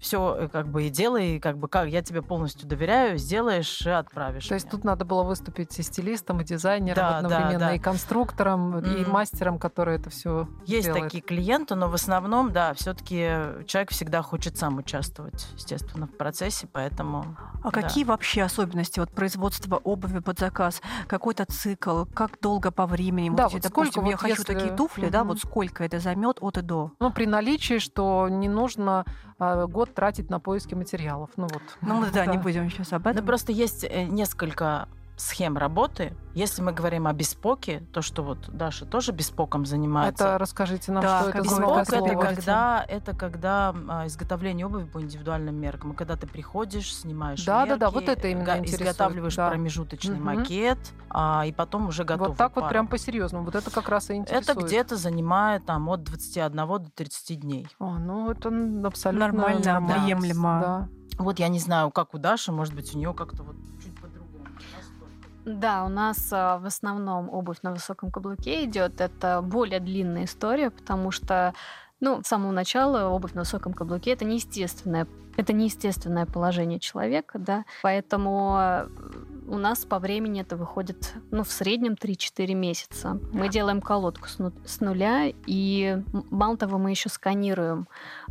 [0.00, 4.46] Все, как бы, и делай, как бы, как я тебе полностью доверяю, сделаешь и отправишь.
[4.46, 4.70] То есть мне.
[4.72, 7.74] тут надо было выступить и стилистом, и дизайнером Да, одновременно, да, да.
[7.74, 9.10] и конструктором, и Мгм.
[9.10, 11.04] мастером, который это все Есть делает.
[11.04, 16.66] такие клиенты, но в основном, да, все-таки человек всегда хочет сам участвовать, естественно, в процессе,
[16.66, 17.36] поэтому.
[17.62, 17.82] А да.
[17.82, 20.80] какие вообще особенности вот производства обуви под заказ?
[21.08, 22.04] Какой-то цикл?
[22.14, 23.28] Как долго по времени?
[23.28, 25.28] Да, Вот, вот если, допустим, сколько я вот хочу если- такие туфли, да, Мгм.
[25.28, 26.92] вот сколько это займет от и до?
[27.00, 29.04] Ну, при наличии, что не нужно
[29.68, 31.30] год тратить на поиски материалов.
[31.36, 31.62] Ну вот.
[31.80, 33.26] Ну, мы, да, не будем сейчас об Ну, этом.
[33.26, 34.88] просто есть э, несколько
[35.20, 36.14] схем работы.
[36.34, 40.24] Если мы говорим о беспоке, то, что вот Даша тоже беспоком занимается.
[40.24, 42.20] Это расскажите нам, Да, что это Беспок это слово.
[42.24, 45.92] когда, это когда а, изготовление обуви по индивидуальным меркам.
[45.92, 49.50] И когда ты приходишь, снимаешь Да, да, да, мерки, вот это именно интересует, изготавливаешь да.
[49.50, 50.24] промежуточный Мгм.
[50.24, 50.78] макет,
[51.10, 52.28] а, и потом уже готов.
[52.28, 53.44] Вот так вот прям по-серьезному.
[53.44, 54.48] Вот это как раз и интересует.
[54.48, 57.68] Это где-то занимает там от 21 до 30 дней.
[57.78, 58.48] О, ну, это
[58.84, 60.04] абсолютно Нормально, нормально.
[60.04, 60.60] приемлемо.
[60.60, 60.88] Да.
[61.18, 63.56] Вот я не знаю, как у Даши, может быть, у нее как-то вот.
[65.44, 69.00] Да, у нас а, в основном обувь на высоком каблуке идет.
[69.00, 71.54] Это более длинная история, потому что
[72.00, 77.64] ну, с самого начала обувь на высоком каблуке это неестественное, это неестественное положение человека, да.
[77.82, 78.88] Поэтому э,
[79.48, 83.18] у нас по времени это выходит, ну, в среднем 3-4 месяца.
[83.32, 87.86] Мы делаем колодку с, ну- с нуля, и мало того, мы еще сканируем.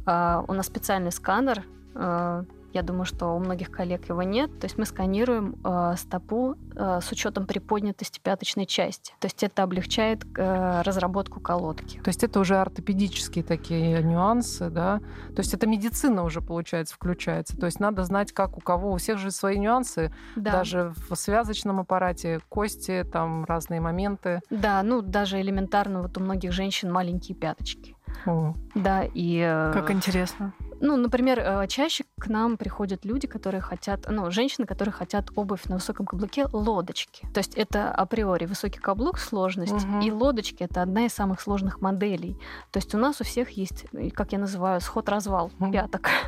[0.05, 1.63] А, у нас специальный сканер.
[1.93, 4.59] а, я думаю, что у многих коллег его нет.
[4.59, 9.13] То есть мы сканируем э, стопу э, с учетом приподнятости пяточной части.
[9.19, 11.99] То есть это облегчает э, разработку колодки.
[11.99, 14.99] То есть это уже ортопедические такие нюансы, да?
[15.35, 17.57] То есть это медицина уже, получается, включается.
[17.57, 18.91] То есть надо знать, как у кого.
[18.91, 20.13] У всех же свои нюансы.
[20.35, 20.51] Да.
[20.51, 24.41] Даже в связочном аппарате, кости, там разные моменты.
[24.49, 27.95] Да, ну даже элементарно вот у многих женщин маленькие пяточки.
[28.25, 29.39] О, Да, и...
[29.39, 30.53] э, Как интересно.
[30.81, 35.65] Ну, например, э, чаще к нам приходят люди, которые хотят, ну, женщины, которые хотят обувь
[35.65, 37.27] на высоком каблуке лодочки.
[37.33, 40.01] То есть это априори высокий каблук сложность, Мгм.
[40.01, 42.37] и лодочки это одна из самых сложных моделей.
[42.71, 45.71] То есть у нас у всех есть, э, как я называю, сход-развал Мгм.
[45.71, 46.09] пяток.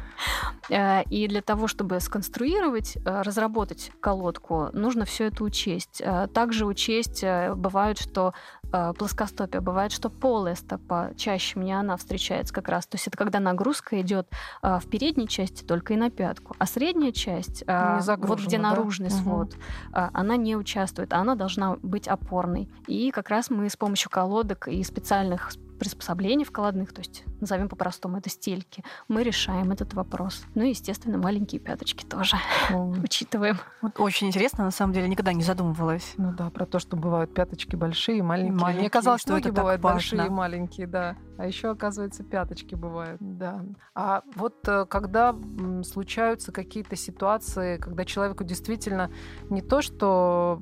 [0.69, 6.01] Э, И для того, чтобы сконструировать, разработать колодку, нужно все это учесть.
[6.33, 7.23] Также учесть,
[7.55, 8.33] бывает, что
[8.71, 12.85] э, плоскостопие, бывает, что полая стопа, чаще мне она встречается как раз.
[12.87, 14.27] То есть это когда нагрузка идет
[14.61, 18.69] а, в передней части только и на пятку, а средняя часть, а, вот где да?
[18.69, 19.17] наружный Мгм.
[19.17, 19.55] свод,
[19.91, 22.69] а, она не участвует, а она должна быть опорной.
[22.87, 28.19] И как раз мы с помощью колодок и специальных приспособлений вкладных, то есть назовем по-простому
[28.19, 30.43] это стельки, мы решаем этот вопрос.
[30.53, 32.37] Ну и, естественно, маленькие пяточки тоже
[33.03, 33.57] учитываем.
[33.81, 36.13] Вот очень интересно, на самом деле, никогда не задумывалась.
[36.17, 38.75] Ну да, про то, что бывают пяточки большие и маленькие.
[38.75, 41.17] Мне казалось, что это бывают большие и маленькие, да.
[41.41, 43.17] А еще, оказывается, пяточки бывают.
[43.19, 43.65] Да.
[43.95, 45.35] А вот э, когда
[45.83, 49.09] случаются какие-то ситуации, когда человеку действительно
[49.49, 50.61] не то, что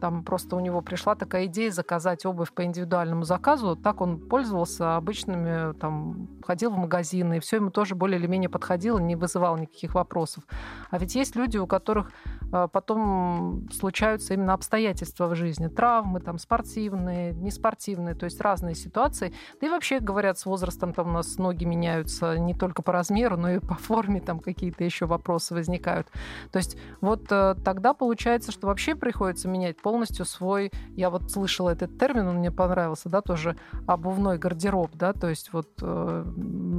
[0.00, 4.96] там просто у него пришла такая идея заказать обувь по индивидуальному заказу, так он пользовался
[4.96, 9.58] обычными, там, ходил в магазины, и все ему тоже более или менее подходило, не вызывало
[9.58, 10.44] никаких вопросов.
[10.88, 12.12] А ведь есть люди, у которых
[12.50, 19.34] э, потом случаются именно обстоятельства в жизни, травмы, там, спортивные, неспортивные, то есть разные ситуации.
[19.60, 23.36] Да и вообще, говорят, с возрастом там у нас ноги меняются не только по размеру,
[23.36, 26.06] но и по форме, там какие-то еще вопросы возникают.
[26.50, 31.70] То есть вот э, тогда получается, что вообще приходится менять полностью свой, я вот слышала
[31.70, 36.24] этот термин, он мне понравился, да, тоже обувной гардероб, да, то есть вот э,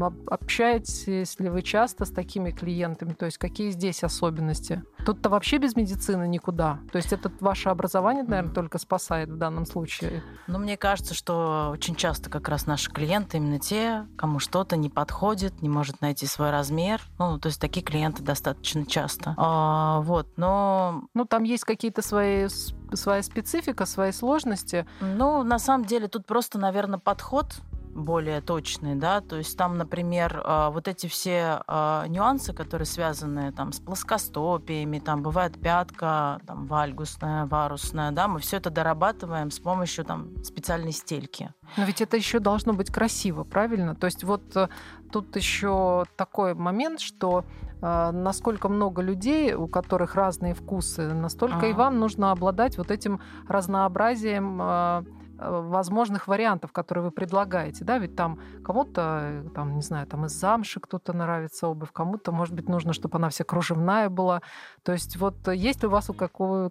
[0.01, 4.83] об- общаетесь ли вы часто с такими клиентами, то есть какие здесь особенности?
[5.05, 6.79] Тут-то вообще без медицины никуда.
[6.91, 8.53] То есть это ваше образование, наверное, Мгм.
[8.55, 10.23] только спасает в данном случае.
[10.47, 14.75] Но мне кажется, что очень часто как раз наши клиенты клиенты именно те, кому что-то
[14.75, 17.01] не подходит, не может найти свой размер.
[17.17, 19.35] Ну, то есть такие клиенты достаточно часто.
[19.37, 21.03] А, вот, но...
[21.13, 22.47] Ну, там есть какие-то свои
[22.93, 24.85] своя специфика, свои сложности.
[25.01, 27.55] Ну, на самом деле, тут просто, наверное, подход
[27.95, 33.51] более точные, да, то есть там, например, а, вот эти все а, нюансы, которые связаны
[33.53, 39.59] там с плоскостопиями, там бывает пятка, там вальгусная, варусная, да, мы все это дорабатываем с
[39.59, 41.51] помощью там специальной стельки.
[41.77, 43.95] Но ведь это еще должно быть красиво, правильно?
[43.95, 44.67] То есть вот э,
[45.11, 47.45] тут еще такой момент, что
[47.81, 51.67] э, насколько много людей, у которых разные вкусы, настолько А-а-а.
[51.67, 55.03] и вам нужно обладать вот этим разнообразием Э,
[55.37, 60.79] возможных вариантов, которые вы предлагаете, да, ведь там кому-то, там, не знаю, там из замши
[60.79, 64.41] кто-то нравится обувь, кому-то, может быть, нужно, чтобы она вся кружевная была.
[64.83, 66.09] То есть вот есть ли у вас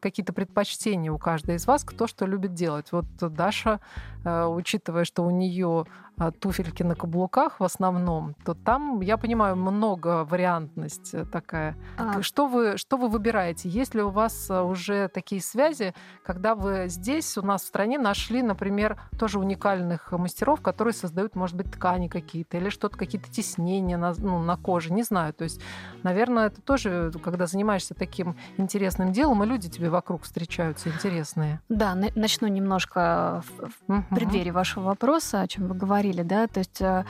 [0.01, 2.93] какие-то предпочтения у каждой из вас, кто что любит делать?
[2.93, 9.01] Вот Даша, э, учитывая, что у нее а, туфельки на каблуках в основном, то там,
[9.01, 11.77] я понимаю, много вариантность э, такая.
[11.99, 12.23] А.
[12.23, 13.69] Что, вы, что вы выбираете?
[13.69, 15.93] Есть ли у вас э, уже такие связи,
[16.25, 21.57] когда вы здесь у нас в стране нашли, например, тоже уникальных мастеров, которые создают, может
[21.57, 25.35] быть, ткани какие-то или что-то, какие-то теснения на, ну, на коже, не знаю.
[25.35, 25.61] То есть,
[26.05, 31.61] наверное, это тоже, когда занимаешься таким интересным делом, и люди тебе вокруг встречаются интересные.
[31.69, 36.81] Да, начну немножко в, в преддверии вашего вопроса, о чем вы говорили, да, то есть
[36.81, 37.05] э,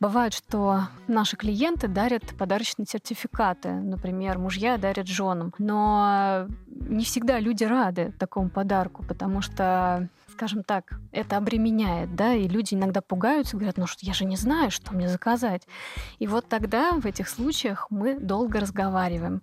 [0.00, 7.64] бывает, что наши клиенты дарят подарочные сертификаты, например, мужья дарят женам, но не всегда люди
[7.64, 13.78] рады такому подарку, потому что скажем так, это обременяет, да, и люди иногда пугаются, говорят,
[13.78, 15.66] ну что я же не знаю, что мне заказать.
[16.18, 19.40] И вот тогда в этих случаях мы долго разговариваем.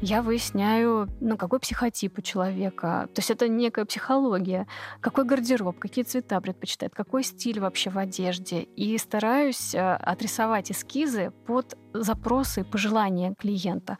[0.00, 3.08] Я выясняю, ну, какой психотип у человека.
[3.14, 4.66] То есть это некая психология.
[5.00, 8.62] Какой гардероб, какие цвета предпочитает, какой стиль вообще в одежде.
[8.62, 13.98] И стараюсь э, отрисовать эскизы под запросы и пожелания клиента.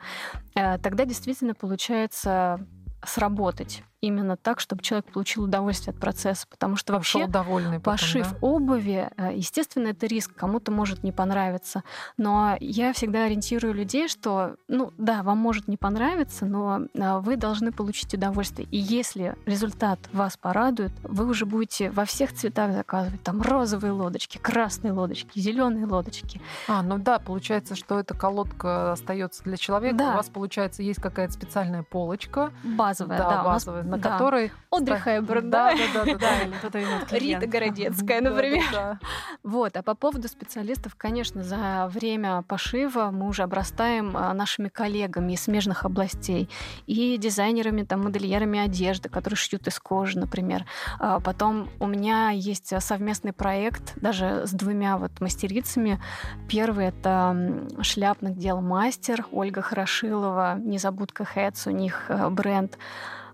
[0.57, 2.67] Э, тогда действительно получается
[3.05, 7.95] сработать именно так, чтобы человек получил удовольствие от процесса, потому что Пошел вообще довольный потом,
[7.95, 8.37] пошив да?
[8.41, 11.85] обуви, э, естественно, это риск, кому-то может не понравиться,
[12.19, 17.37] но я всегда ориентирую людей, что, ну да, вам может не понравиться, но э, вы
[17.37, 23.23] должны получить удовольствие, и если результат вас порадует, вы уже будете во всех цветах заказывать,
[23.23, 26.41] там розовые лодочки, красные лодочки, зеленые лодочки.
[26.67, 30.13] А, ну да, получается, что эта колодка остается для человека, да.
[30.15, 34.11] у вас получается есть какая-то специальная полочка, базовая, да, да базовая на да.
[34.11, 34.53] которой...
[34.71, 35.75] Одри Хэбберн, да?
[35.95, 37.01] Да, да, да.
[37.19, 38.99] Рита Городецкая, например.
[39.43, 45.33] Вот, а по поводу специалистов, конечно, за время пошива мы уже обрастаем а, нашими коллегами
[45.33, 46.49] из смежных областей
[46.87, 50.65] и дизайнерами, там, модельерами одежды, которые шьют из кожи, например.
[50.99, 56.01] А потом у меня есть совместный проект даже с двумя вот мастерицами.
[56.49, 62.79] Первый— это шляпных дел мастер Ольга Хорошилова, Незабудка Хэтс, у них э, бренд.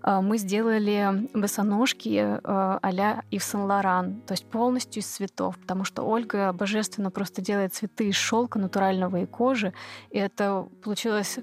[0.01, 6.51] А, мы сделали босоножки а-ля Ив Сен-Лоран, то есть полностью из цветов, потому что Ольга
[6.53, 9.73] божественно просто делает цветы из шелка натурального и кожи,
[10.09, 11.39] и это получилось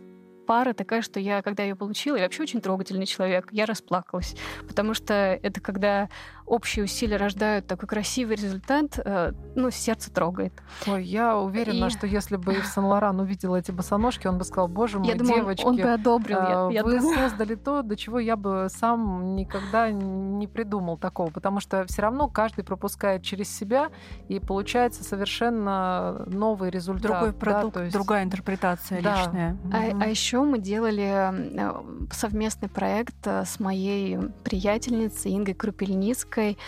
[0.46, 4.94] пара такая, что я, когда ее получила, я вообще очень трогательный человек, я расплакалась, потому
[4.94, 6.08] что это когда
[6.46, 10.52] общие усилия рождают такой красивый результат, э, ну, сердце трогает.
[10.86, 11.90] Ой, я уверена, и...
[11.90, 15.36] что если бы Ив Сен-Лоран увидел эти босоножки, он бы сказал, боже мой, я думаю,
[15.36, 16.38] девочки, он бы одобрил.
[16.38, 17.18] Я, я вы думаю.
[17.18, 22.28] создали то, до чего я бы сам никогда не придумал такого, потому что все равно
[22.28, 23.90] каждый пропускает через себя,
[24.28, 27.02] и получается совершенно новый результат.
[27.02, 27.92] Другой продукт, да, есть...
[27.92, 29.22] другая интерпретация да.
[29.22, 29.56] личная.
[29.72, 36.35] А, mm а еще мы делали э, совместный проект э, с моей приятельницей Ингой Крупельницкой,
[36.36, 36.58] Ленской.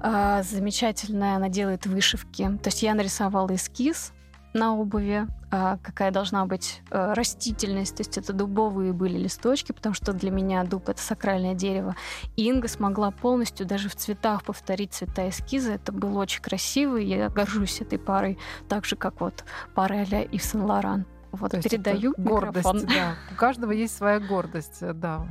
[0.00, 2.44] А, замечательная, она делает вышивки.
[2.62, 4.12] То есть я нарисовала эскиз
[4.52, 9.94] на обуви, а, какая должна быть а, растительность, то есть это дубовые были листочки, потому
[9.94, 11.96] что для меня дуб это сакральное дерево.
[12.36, 15.72] И Инга смогла полностью даже в цветах повторить цвета эскиза.
[15.72, 20.22] Это было очень красиво, и я горжусь этой парой, так же, как вот пара а-ля
[20.22, 21.06] Ив Сен-Лоран.
[21.30, 23.14] Вот, То передаю гордость, да.
[23.30, 25.26] У каждого есть своя гордость, да.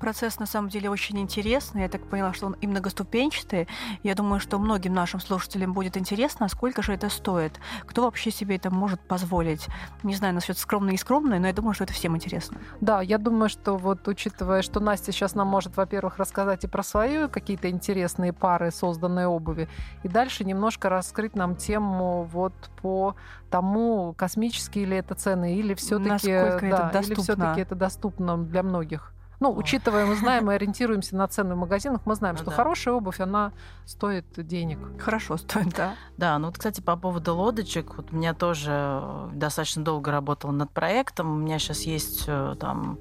[0.00, 1.82] Процесс на самом деле очень интересный.
[1.82, 3.68] Я так поняла, что он и многоступенчатый.
[4.02, 7.60] Я думаю, что многим нашим слушателям будет интересно, сколько же это стоит.
[7.84, 9.68] Кто вообще себе это может позволить?
[10.02, 12.58] Не знаю, насчет скромное и скромное, но я думаю, что это всем интересно.
[12.80, 16.82] Да, я думаю, что вот учитывая, что Настя сейчас нам может, во-первых, рассказать и про
[16.82, 19.68] свои какие-то интересные пары созданной обуви,
[20.02, 23.16] и дальше немножко раскрыть нам тему вот по
[23.50, 27.12] тому, космические ли это цены, или все-таки да, это доступно.
[27.12, 29.12] Или все-таки это доступно для многих.
[29.40, 32.56] Ну, учитывая, мы знаем, мы ориентируемся на цены в магазинах, мы знаем, Ну что да.
[32.56, 33.52] хорошая обувь, она
[33.86, 34.78] стоит денег.
[35.00, 35.94] Хорошо стоит, да.
[36.18, 40.52] Да, ну вот, кстати, по поводу лодочек, вот у меня тоже э, достаточно долго работала
[40.52, 41.32] над проектом.
[41.32, 42.98] У меня сейчас есть э, там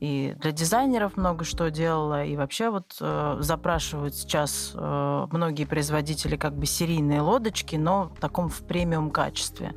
[0.00, 6.36] и для дизайнеров много что делала, и вообще вот э, запрашивают сейчас э, многие производители
[6.36, 9.74] как бы серийные лодочки, но в таком в премиум качестве.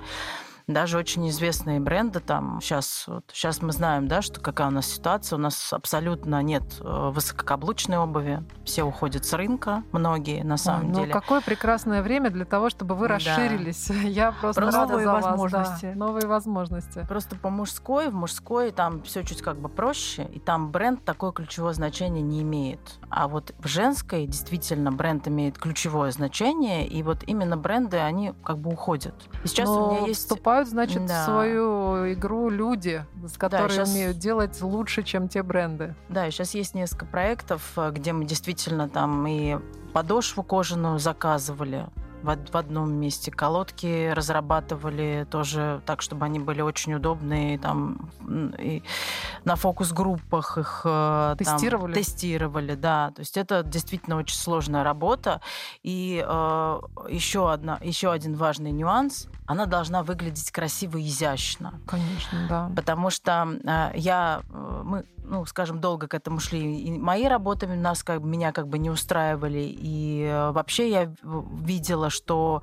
[0.73, 4.87] Даже очень известные бренды там сейчас, вот, сейчас мы знаем, да, что какая у нас
[4.87, 5.37] ситуация.
[5.37, 8.43] У нас абсолютно нет э, высококаблучной обуви.
[8.65, 11.13] Все уходят с рынка, многие на самом Ой, ну, деле.
[11.13, 13.15] какое прекрасное время для того, чтобы вы Да.
[13.15, 13.89] расширились.
[14.03, 15.29] Я просто, Просто рада новые за вас, да.
[15.31, 15.85] возможности.
[15.95, 17.05] Новые возможности.
[17.07, 21.31] Просто по мужской, в мужской там все чуть как бы проще, и там бренд такое
[21.31, 22.79] ключевое значение не имеет.
[23.09, 28.59] А вот в женской действительно бренд имеет ключевое значение, и вот именно бренды, они как
[28.59, 29.15] бы уходят.
[29.43, 30.21] И сейчас Но у меня есть...
[30.21, 31.21] вступают, значит, Да.
[31.21, 35.95] в свою игру люди, с которые щас- умеют делать лучше, чем те бренды.
[36.09, 39.57] Да, и сейчас есть несколько проектов, э, где мы действительно там и
[39.93, 41.87] подошву кожаную заказывали
[42.23, 48.09] в, од- в одном месте, колодки разрабатывали тоже так, чтобы они были очень удобные, там
[48.57, 48.83] и
[49.43, 51.93] на фокус-группах их э, там Тестировали?
[51.93, 53.11] тестировали, да.
[53.11, 55.41] То есть это действительно очень сложная работа.
[55.83, 56.79] И э,
[57.09, 61.79] еще одна, еще один важный нюанс: она должна выглядеть красиво и изящно.
[61.87, 62.71] Конечно, да.
[62.75, 66.81] Потому что э, я, э, мы, ну, скажем, долго к этому шли.
[66.81, 69.61] И мои работы нас как меня как бы не устраивали.
[69.61, 71.13] И э, вообще я
[71.61, 72.61] видела, что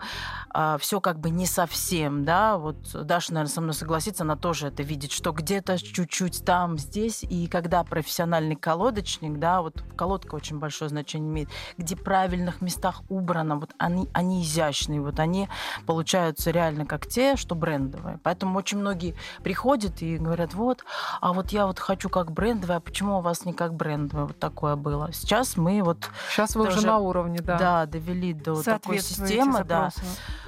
[0.80, 2.58] все как бы не совсем, да.
[2.58, 7.22] Вот Даша, наверное, со мной согласится, она тоже это видит, что где-то чуть-чуть там, здесь.
[7.22, 13.02] И когда профессиональный колодочник, да, вот колодка очень большое значение имеет, где в правильных местах
[13.08, 15.48] убрано, вот они, они изящные, вот они
[15.86, 18.18] получаются реально как те, что брендовые.
[18.22, 20.84] Поэтому очень многие приходят и говорят, вот,
[21.20, 24.26] а вот я вот хочу как брендовая, а почему у вас не как брендовая?
[24.26, 25.12] Вот такое было.
[25.12, 27.58] Сейчас мы вот, Сейчас вы уже на уровне, да.
[27.58, 29.90] да, довели до такой системы, да.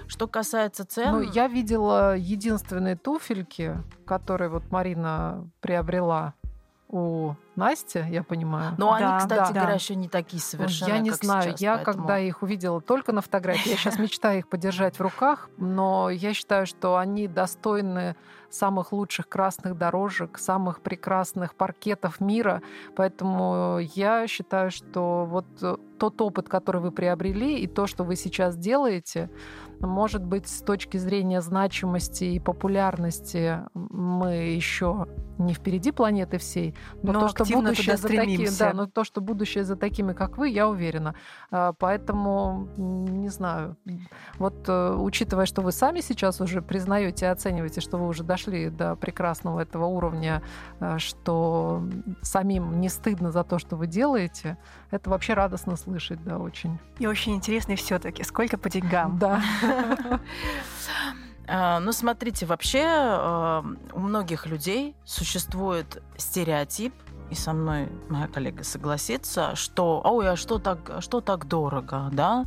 [0.07, 6.35] Что касается цен, Ну, я видела единственные туфельки, которые вот Марина приобрела
[6.89, 8.75] у Насти, я понимаю.
[8.77, 9.61] но они, Да, кстати да.
[9.61, 12.81] говоря, еще не такие Ой, совершенно, Я не знаю, сейчас, я поэтому- когда их увидела
[12.81, 17.29] только на фотографии, я сейчас мечтаю их подержать в руках, но я считаю, что они
[17.29, 18.17] достойны
[18.51, 22.63] самых лучших красных дорожек, самых прекрасных паркетов мира,
[22.97, 28.17] поэтому я считаю, что вот э, тот опыт, который вы приобрели, и то, что вы
[28.17, 29.29] сейчас делаете,
[29.81, 35.07] может быть, с точки зрения значимости и популярности мы еще
[35.39, 39.21] не впереди планеты всей, но, Но то, что будущее за такими, да, но то, что
[39.21, 41.15] будущее за такими, как вы, я уверена.
[41.51, 43.77] А, Поэтому не знаю.
[44.39, 48.69] Вот э, учитывая, что вы сами сейчас уже признаете и оцениваете, что вы уже дошли
[48.69, 50.43] до прекрасного этого уровня,
[50.81, 51.83] э, что
[52.21, 54.59] самим не стыдно за то, что вы делаете,
[54.91, 56.79] это вообще радостно слышать, да, очень.
[56.99, 59.19] И очень интересно все-таки, сколько по деньгам.
[59.19, 59.43] Да.
[61.53, 66.95] А, Ну, смотрите, вообще э, у многих людей существует стереотип,
[67.29, 72.09] и со мной моя коллега согласится, что ой, а что так, а что так дорого,
[72.13, 72.45] да?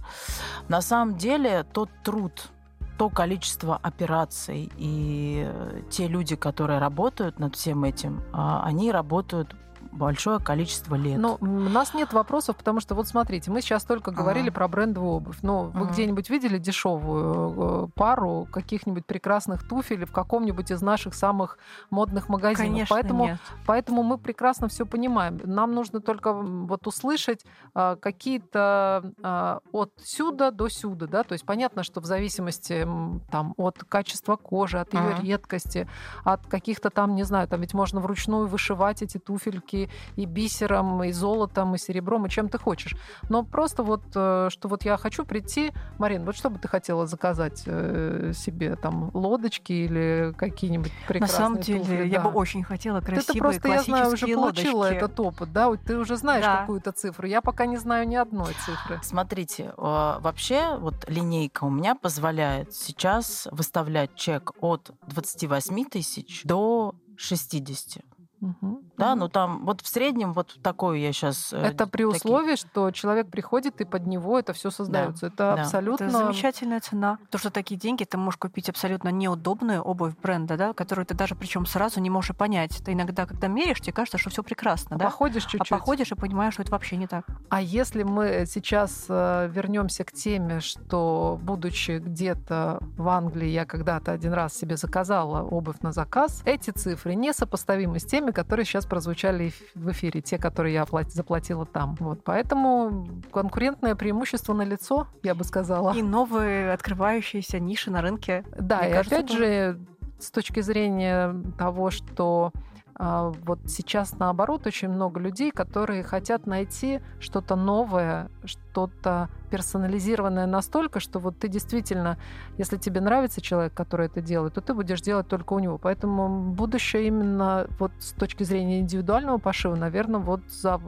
[0.69, 2.49] На самом деле тот труд,
[2.97, 5.49] то количество операций и
[5.89, 9.55] те люди, которые работают над всем этим, а, они работают
[9.93, 11.17] большое количество лет.
[11.19, 14.55] Ну, м, у нас нет вопросов, потому что вот смотрите, мы сейчас только говорили Ага.
[14.55, 15.37] про брендовую обувь.
[15.41, 15.93] Но вы Ага.
[15.93, 21.57] где-нибудь видели дешевую э, пару каких-нибудь прекрасных туфель в каком-нибудь из наших самых
[21.89, 22.57] модных магазинов?
[22.71, 23.39] Конечно, Поэтому нет.
[23.65, 25.39] Поэтому мы прекрасно все понимаем.
[25.43, 31.45] Нам нужно только вот услышать а, какие-то а, от сюда до сюда, да, то есть
[31.45, 32.87] понятно, что в зависимости
[33.31, 35.21] там от качества кожи, от ее Ага.
[35.21, 35.87] редкости,
[36.23, 39.82] от каких-то там, не знаю, там ведь можно вручную вышивать эти туфельки
[40.15, 42.95] и бисером, и золотом, и серебром, и чем ты хочешь.
[43.29, 47.05] Но просто вот, э, что вот я хочу прийти, Марин, вот что бы ты хотела
[47.07, 52.29] заказать э, себе, там, лодочки или какие-нибудь На прекрасные самом деле, туфли, я да.
[52.29, 54.97] бы очень хотела красивые Ты-то просто, я знаю, уже получила лодочки.
[54.97, 55.71] этот опыт, да?
[55.75, 56.61] Ты уже знаешь Да.
[56.61, 57.27] какую-то цифру.
[57.27, 58.99] Я пока не знаю ни одной цифры.
[59.03, 59.81] Смотрите, э,
[60.19, 68.03] вообще вот линейка у меня позволяет сейчас выставлять чек от 28 тысяч до 60.
[68.43, 68.79] Мгм.
[68.97, 71.53] Да, ну там вот в среднем вот такой я сейчас...
[71.53, 75.27] Это при условии, что человек приходит и под него это все создается.
[75.27, 75.61] Это да.
[75.63, 76.05] абсолютно...
[76.05, 77.19] Это замечательная цена.
[77.29, 81.35] То, что такие деньги ты можешь купить абсолютно неудобную обувь бренда, да, которую ты даже
[81.35, 82.81] причем сразу не можешь понять.
[82.83, 85.05] Ты иногда, когда меряешь, тебе кажется, что все прекрасно, А да?
[85.05, 85.69] походишь А чуть-чуть.
[85.69, 87.25] походишь и понимаешь, что это вообще не так.
[87.49, 94.33] А если мы сейчас вернемся к теме, что будучи где-то в Англии, я когда-то один
[94.33, 99.91] раз себе заказала обувь на заказ, эти цифры несопоставимы с теми, которые сейчас прозвучали в
[99.91, 101.95] эфире, те, которые я заплатила там.
[101.99, 105.93] Вот, поэтому конкурентное преимущество на лицо, я бы сказала.
[105.93, 108.43] И новые открывающиеся ниши на рынке.
[108.59, 109.79] Да, и кажется, опять же,
[110.19, 112.51] с точки зрения того, что
[112.99, 121.19] вот сейчас наоборот очень много людей, которые хотят найти что-то новое, что-то персонализированное настолько, что
[121.19, 122.17] вот ты действительно,
[122.57, 125.77] если тебе нравится человек, который это делает, то ты будешь делать только у него.
[125.77, 130.79] Поэтому будущее именно вот с точки зрения индивидуального пошива, наверное, вот за,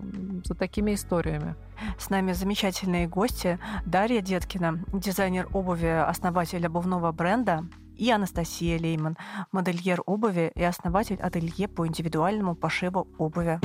[0.43, 1.56] за такими историями.
[1.97, 3.60] С нами замечательные гости.
[3.86, 7.66] Дарья Деткина, дизайнер обуви, основатель обувного бренда
[7.97, 9.17] и Анастасия Лейман,
[9.51, 13.59] модельер обуви и основатель ателье по индивидуальному пошиву обуви.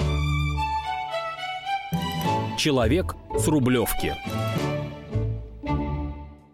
[2.56, 4.14] Человек с Рублевки.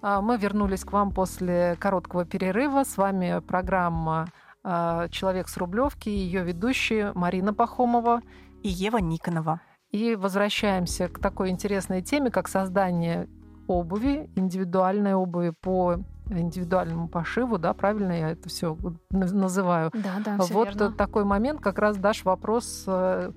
[0.02, 2.84] А, мы вернулись к вам после короткого перерыва.
[2.84, 4.28] С вами программа
[4.62, 8.20] а, «Человек с Рублевки» и ее ведущие Марина Пахомова
[8.62, 9.60] и Ева Никонова.
[9.90, 13.28] И возвращаемся к такой интересной теме, как создание
[13.66, 15.98] обуви, индивидуальной обуви по
[16.28, 18.76] индивидуальному пошиву, да, правильно я это все
[19.10, 19.90] называю.
[19.92, 20.92] Да, да, все Вот верно.
[20.92, 23.32] такой момент, как раз дашь вопрос э,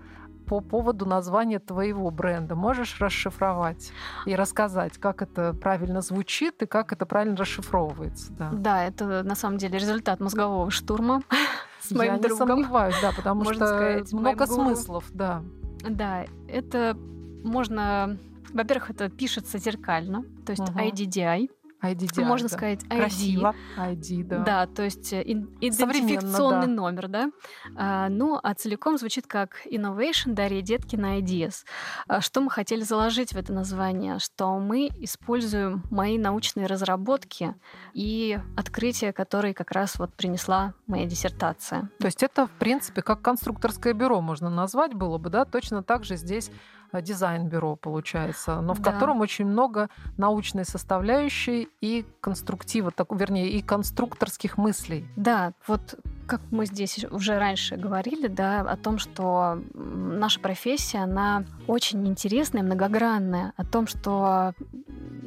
[0.49, 2.55] по поводу названия твоего бренда.
[2.55, 3.91] Можешь расшифровать
[4.25, 8.33] и рассказать, как это правильно звучит и как это правильно расшифровывается?
[8.33, 11.21] Да, да это на самом деле результат мозгового штурма
[11.81, 12.47] с моим Я другом.
[12.47, 15.43] не сомневаюсь, да, потому можно что сказать, много смыслов, да.
[15.87, 16.97] Да, это
[17.43, 18.17] можно...
[18.51, 20.79] Во-первых, это пишется зеркально, то есть угу.
[20.79, 21.51] IDDI,
[21.81, 22.55] IDDR, Можно да.
[22.55, 22.97] сказать ID.
[22.97, 23.55] Красиво.
[23.77, 24.39] ID, да.
[24.39, 26.73] Да, то есть э, идентификационный да.
[26.73, 27.31] номер, да.
[27.75, 31.63] А, ну, а целиком звучит как Innovation Дарья Деткина Ideas.
[32.07, 34.19] А, что мы хотели заложить в это название?
[34.19, 37.55] Что мы используем мои научные разработки
[37.93, 41.89] и открытия, которые как раз вот принесла моя диссертация.
[41.99, 45.45] То есть это, в принципе, как конструкторское бюро можно назвать было бы, да?
[45.45, 46.51] Точно так же здесь
[46.93, 48.91] дизайн-бюро, получается, но в да.
[48.91, 55.07] котором очень много научной составляющей и конструктива, так, вернее, и конструкторских мыслей.
[55.15, 61.43] Да, вот как мы здесь уже раньше говорили, да, о том, что наша профессия, она
[61.67, 64.53] очень интересная, многогранная, о том, что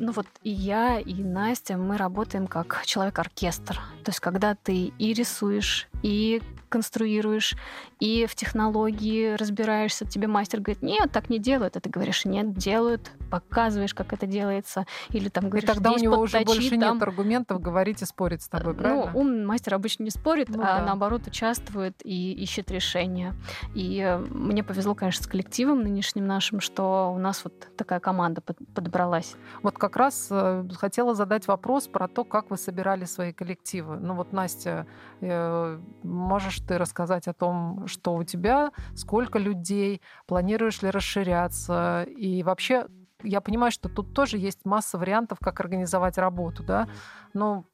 [0.03, 3.81] ну вот и я, и Настя, мы работаем как человек-оркестр.
[4.05, 6.43] То есть когда ты и рисуешь, и
[6.73, 7.55] конструируешь,
[8.01, 12.55] и в технологии разбираешься, тебе мастер говорит, нет, так не делают, а ты говоришь, нет,
[12.55, 16.71] делают, показываешь, как это делается, или там говоришь, и тогда у него подточи, уже больше
[16.71, 16.95] там...
[16.95, 19.11] нет аргументов говорить и спорить с тобой, ну, правильно?
[19.13, 20.87] Ну, ум мастер обычно не спорит, ну, а да.
[20.87, 23.35] наоборот участвует и ищет решения.
[23.75, 28.41] И э, мне повезло, конечно, с коллективом нынешним нашим, что у нас вот такая команда
[28.41, 29.37] подобралась.
[29.63, 33.97] Вот как раз э, хотела задать вопрос про то, как вы собирали свои коллективы.
[33.97, 34.87] Ну вот, Настя,
[35.21, 42.43] э, можешь ты рассказать о том, что у тебя, сколько людей, планируешь ли расширяться, и
[42.43, 42.87] вообще
[43.23, 46.89] я понимаю, что тут тоже есть масса вариантов, как организовать работу, да,
[47.35, 47.65] но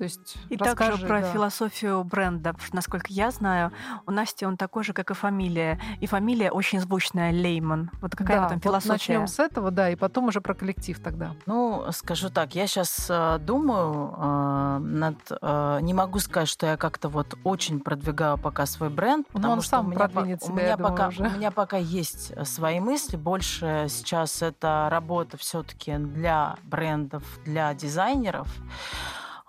[0.00, 1.30] то есть и расскажи, также про да.
[1.30, 3.70] философию бренда, потому что, насколько я знаю,
[4.06, 7.90] у Насти он такой же, как и фамилия, и фамилия очень звучная Лейман.
[8.00, 8.92] Вот какая да, там вот философия?
[8.92, 11.34] начнем с этого, да, и потом уже про коллектив тогда.
[11.44, 16.78] Ну, скажу так, я сейчас э, думаю э, над, э, не могу сказать, что я
[16.78, 20.40] как-то вот очень продвигаю пока свой бренд, Ну, потому он что сам у меня, продвинет
[20.40, 21.24] по- себя, у меня думаю, пока уже.
[21.24, 28.48] у меня пока есть свои мысли, больше сейчас это работа все-таки для брендов, для дизайнеров.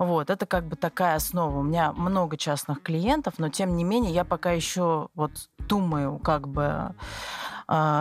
[0.02, 1.60] Вот, это как бы такая основа.
[1.60, 6.47] У меня много частных клиентов, но тем не менее я пока еще вот думаю, как
[6.47, 6.95] бы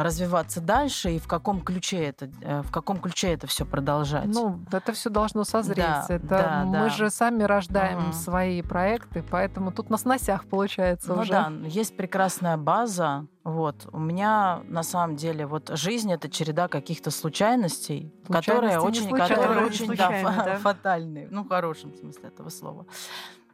[0.02, 4.26] развиваться дальше и в каком ключе это, э, в каком ключе это все продолжать.
[4.26, 5.78] Ну, это все должно созреть.
[5.78, 6.88] Да, это да, мы да.
[6.88, 8.12] же сами рождаем Мгм.
[8.12, 11.32] свои проекты, поэтому тут на сносях получается Ну уже.
[11.32, 13.26] да, есть прекрасная база.
[13.44, 13.88] Вот.
[13.92, 19.18] У меня на самом деле вот жизнь это череда каких-то случайностей, которые Случайности не очень,
[19.18, 19.66] которые случайны.
[19.66, 20.56] очень да, Случайно, да.
[20.58, 22.86] фатальные, ну в хорошем смысле этого слова.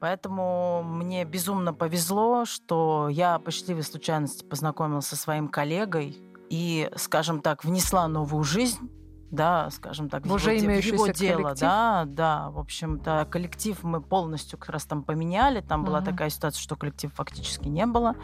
[0.01, 6.17] Поэтому мне безумно повезло, что я по счастливой случайности познакомилась со своим коллегой
[6.51, 8.91] и, скажем так, внесла новую жизнь
[9.37, 11.61] да, скажем так, в уже его, в его имеющийся дело, коллектив?
[11.61, 16.07] да, да, в общем-то, коллектив мы полностью как раз там поменяли, там была Мгм.
[16.11, 18.17] такая ситуация, что коллектива фактически не было.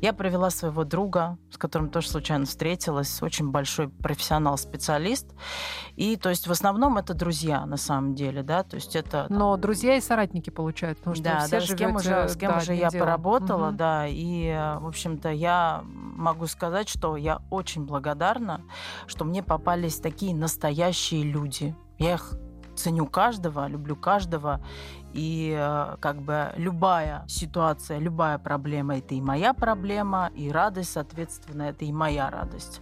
[0.00, 5.26] Я привела своего друга, с которым тоже случайно встретилась, очень большой профессионал-специалист,
[5.96, 9.26] и, то есть, в основном это друзья, на самом деле, да, то есть это...
[9.28, 12.28] там, Но друзья и соратники получают, потому что да, все да, с кем живете, уже,
[12.28, 13.06] с кем да, уже я делом.
[13.06, 13.76] поработала, Мгм.
[13.76, 14.50] да, и,
[14.80, 18.60] в общем-то, я могу сказать, что я очень благодарна,
[19.06, 20.57] что мне попались такие настоящие
[21.22, 21.74] люди.
[21.98, 22.34] Я их
[22.74, 24.60] ценю каждого, люблю каждого,
[25.12, 31.62] и э, как бы любая ситуация, любая проблема это и моя проблема, и радость, соответственно,
[31.62, 32.80] это и моя радость.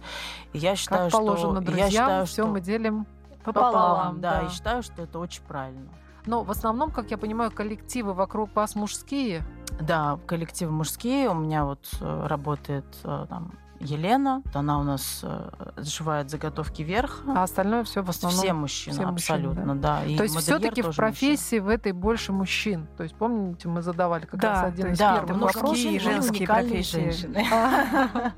[0.53, 3.07] И я считаю, как положено что друзьям, я считаю, все что мы делим
[3.43, 4.47] пополам, пополам, да, да.
[4.47, 5.89] и считаю, что это очень правильно.
[6.25, 9.43] Но в основном, как я понимаю, коллективы вокруг вас мужские.
[9.79, 11.29] Да, коллективы мужские.
[11.29, 15.49] У меня вот э, работает э, там Елена, она у нас э,
[15.83, 17.21] сшивает заготовки вверх.
[17.27, 18.41] А остальное все в основном.
[18.41, 20.03] все мужчины, все мужчины, абсолютно, да.
[20.05, 22.87] И То есть все-таки в профессии в этой больше мужчин.
[22.97, 25.61] То есть помните, мы задавали как Да, раз один из Да, первых вопросов.
[25.63, 27.11] мужские и женские профессии.
[27.11, 27.45] женщины.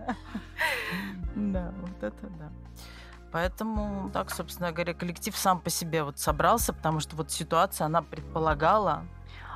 [1.35, 2.49] Да, вот это да.
[3.31, 8.01] Поэтому, так, собственно говоря, коллектив сам по себе вот собрался, потому что вот ситуация, она
[8.01, 9.03] предполагала,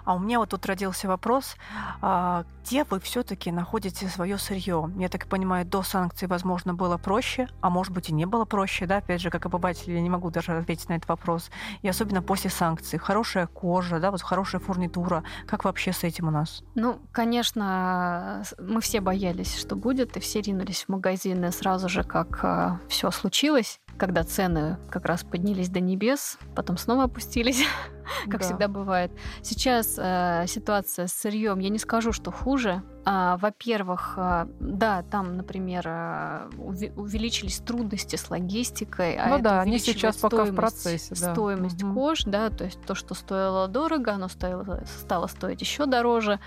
[0.06, 1.56] А у меня вот тут родился вопрос,
[2.01, 4.91] а, где вы все-таки находите свое сырье?
[4.97, 8.86] Я так понимаю, до санкций, возможно, было проще, а может быть и не было проще,
[8.86, 8.97] да?
[8.97, 11.49] Опять же, как обыватель, я не могу даже ответить на этот вопрос.
[11.82, 12.99] И особенно после санкций.
[12.99, 15.24] Хорошая кожа, да, вот хорошая фурнитура.
[15.47, 16.64] Как вообще с этим у нас?
[16.76, 22.80] Ну, конечно, мы все боялись, что будет, и все ринулись в магазины сразу же, как
[22.88, 27.63] все случилось, когда цены как раз поднялись до небес, потом снова опустились,
[28.25, 28.45] как Да.
[28.45, 29.11] всегда бывает.
[29.41, 32.83] Сейчас э, ситуация с сырьем, я не скажу, что хуже.
[33.06, 39.78] А, во-первых, а, да, там, например, а, увеличились трудности с логистикой, а Ну да, они
[39.80, 41.34] сейчас пока в процессе, да.
[41.34, 41.93] Стоимость Мгм.
[41.93, 46.39] кож, да, то есть то, что стоило дорого, оно стоило, стало стоить еще дороже.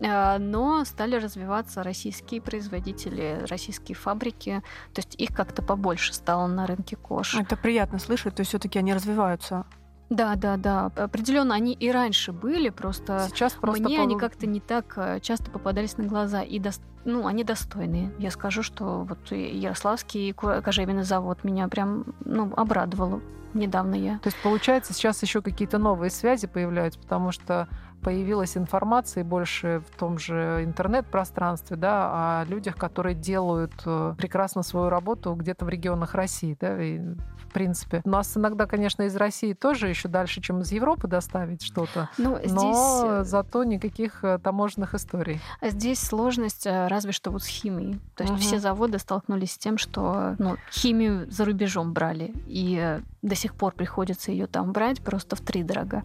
[0.00, 4.60] Но стали развиваться российские производители, российские фабрики,
[4.92, 7.36] то есть их как-то побольше стало на рынке кож.
[7.36, 9.64] Это приятно слышать, то есть все-таки они развиваются.
[10.12, 14.46] Да, да, да, определенно они и раньше были, просто Сейчас просто мне по- они как-то
[14.46, 16.42] не так э, часто попадались на глаза.
[16.42, 18.12] И дос- ну, они достойные.
[18.18, 23.22] Я скажу, что вот Ярославский ко- кожевенный завод меня прям ну, обрадовал
[23.54, 24.18] недавно я.
[24.18, 27.68] То есть, получается, сейчас еще какие-то новые связи появляются, потому что
[28.02, 34.88] появилась информация больше в том же интернет-пространстве, да, о людях, которые делают э, прекрасно свою
[34.88, 38.02] работу где-то в регионах России, да, и в принципе.
[38.04, 42.38] У нас иногда, конечно, из России тоже еще дальше, чем из Европы доставить что-то, Ну,
[42.38, 45.40] здесь, но э, зато никаких э, таможенных историй.
[45.62, 48.00] здесь сложность разве что вот с химией.
[48.16, 48.40] То есть Мгм.
[48.42, 52.32] все заводы столкнулись с тем, что ну, химию за рубежом брали.
[52.46, 56.02] И до сих пор приходится ее там брать просто в три дорого.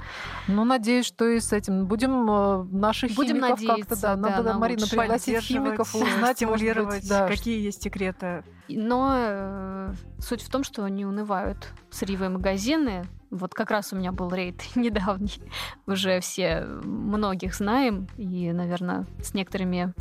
[0.48, 4.54] Ну, надеюсь, что и с этим будем э, наших Будем химиков как-то, да, да, надо,
[4.54, 8.44] на Марина, пригласить химиков узнать, стимулировать, быть, да, какие есть секреты.
[8.70, 13.06] Но э, суть в том, что не унывают сырьевые магазины.
[13.32, 15.42] Вот как раз у меня был рейд недавний.
[15.88, 18.08] Уже все многих знаем.
[18.18, 19.94] И, наверное, с некоторыми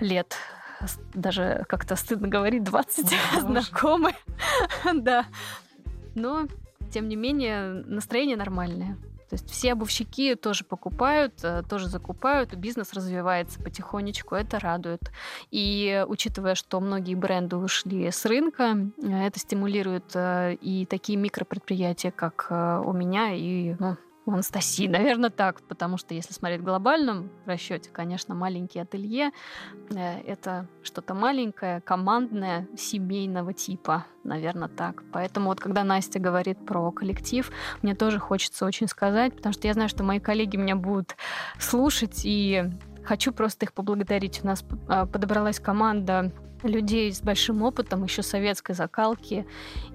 [0.00, 0.36] лет
[1.14, 3.16] даже как-то стыдно говорить, 20 Боже.
[3.40, 4.14] знакомы.
[4.94, 5.26] Да.
[6.14, 6.46] Но,
[6.90, 8.96] тем не менее, настроение нормальное.
[9.32, 15.10] То есть все обувщики тоже покупают, э, тоже закупают, бизнес развивается потихонечку, это радует.
[15.50, 22.10] И учитывая, что многие бренды ушли с рынка, э, это стимулирует э, и такие микропредприятия,
[22.10, 27.30] как у меня и ну, у Анастасии, наверное, так, потому что если смотреть в глобальном
[27.44, 29.32] расчете, конечно, маленькие ателье
[29.90, 35.02] э, это что-то маленькое, командное, семейного типа, наверное, так.
[35.12, 37.50] Поэтому вот когда Настя говорит про коллектив,
[37.82, 41.16] мне тоже хочется очень сказать, потому что я знаю, что мои коллеги меня будут
[41.58, 42.70] слушать, и
[43.04, 44.40] хочу просто их поблагодарить.
[44.44, 49.46] У нас а, подобралась команда людей с большим опытом, еще советской закалки,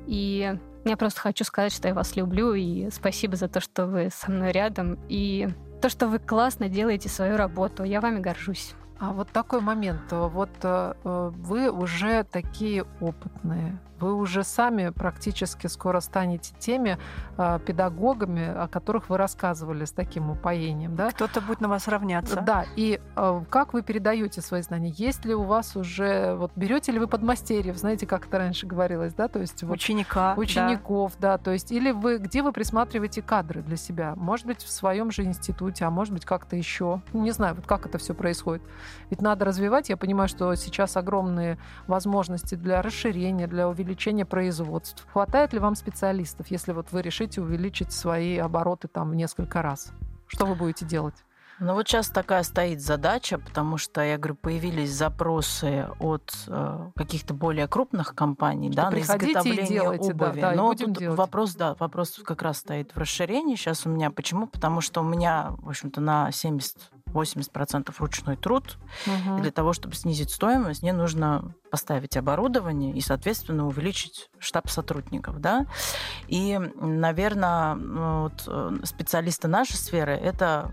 [0.06, 0.58] и
[0.90, 4.32] я просто хочу сказать, что я вас люблю, и спасибо за то, что вы со
[4.32, 5.50] мной рядом, и
[5.82, 7.84] то, что вы классно делаете свою работу.
[7.84, 8.74] Я вами горжусь.
[9.00, 10.02] А вот такой момент.
[10.12, 13.80] Вот э, э, вы уже такие опытные.
[14.00, 16.98] Вы уже сами практически скоро станете теми
[17.38, 21.10] э, педагогами, о которых вы рассказывали с таким упоением, да?
[21.10, 22.41] Кто-то будет на вас равняться.
[22.41, 24.93] Да, и э, как вы передаете свои знания?
[24.95, 29.14] Есть ли у вас уже, вот берете ли вы подмастерьев, знаете, как это раньше говорилось,
[29.14, 30.36] да, то есть вот Ученика.
[30.36, 30.41] да.
[30.41, 31.38] учеников, да.
[31.38, 34.14] то есть или вы где вы присматриваете кадры для себя?
[34.16, 37.02] Может быть, в своем же институте, а может быть, как-то еще.
[37.14, 38.62] Не знаю, вот как это все происходит.
[39.10, 39.89] Ведь надо развивать.
[39.89, 43.87] Я понимаю, что сейчас огромные возможности для расширения, для увеличения
[44.26, 45.06] производств.
[45.12, 49.92] Хватает ли вам специалистов, если вот вы решите увеличить свои обороты там в несколько раз?
[50.28, 51.16] Что вы будете делать?
[51.60, 57.34] Ну вот сейчас такая стоит задача, потому что, я говорю, появились запросы от э, каких-то
[57.34, 60.42] более крупных компаний, да, на приходите и изготовление делайте, да, обуви.
[60.42, 61.18] да, и Но тут делать.
[61.18, 64.12] вопрос, да, вопрос как раз стоит в расширении сейчас у меня.
[64.12, 64.46] Почему?
[64.46, 66.32] Потому что у меня, в общем-то, на
[67.14, 68.78] 80% ручной труд.
[69.05, 69.38] Угу.
[69.38, 75.39] И для того, чтобы снизить стоимость, мне нужно поставить оборудование и, соответственно, увеличить штаб сотрудников.
[75.39, 75.66] Да?
[76.28, 80.72] И, наверное, ну, вот э, специалисты нашей сферы это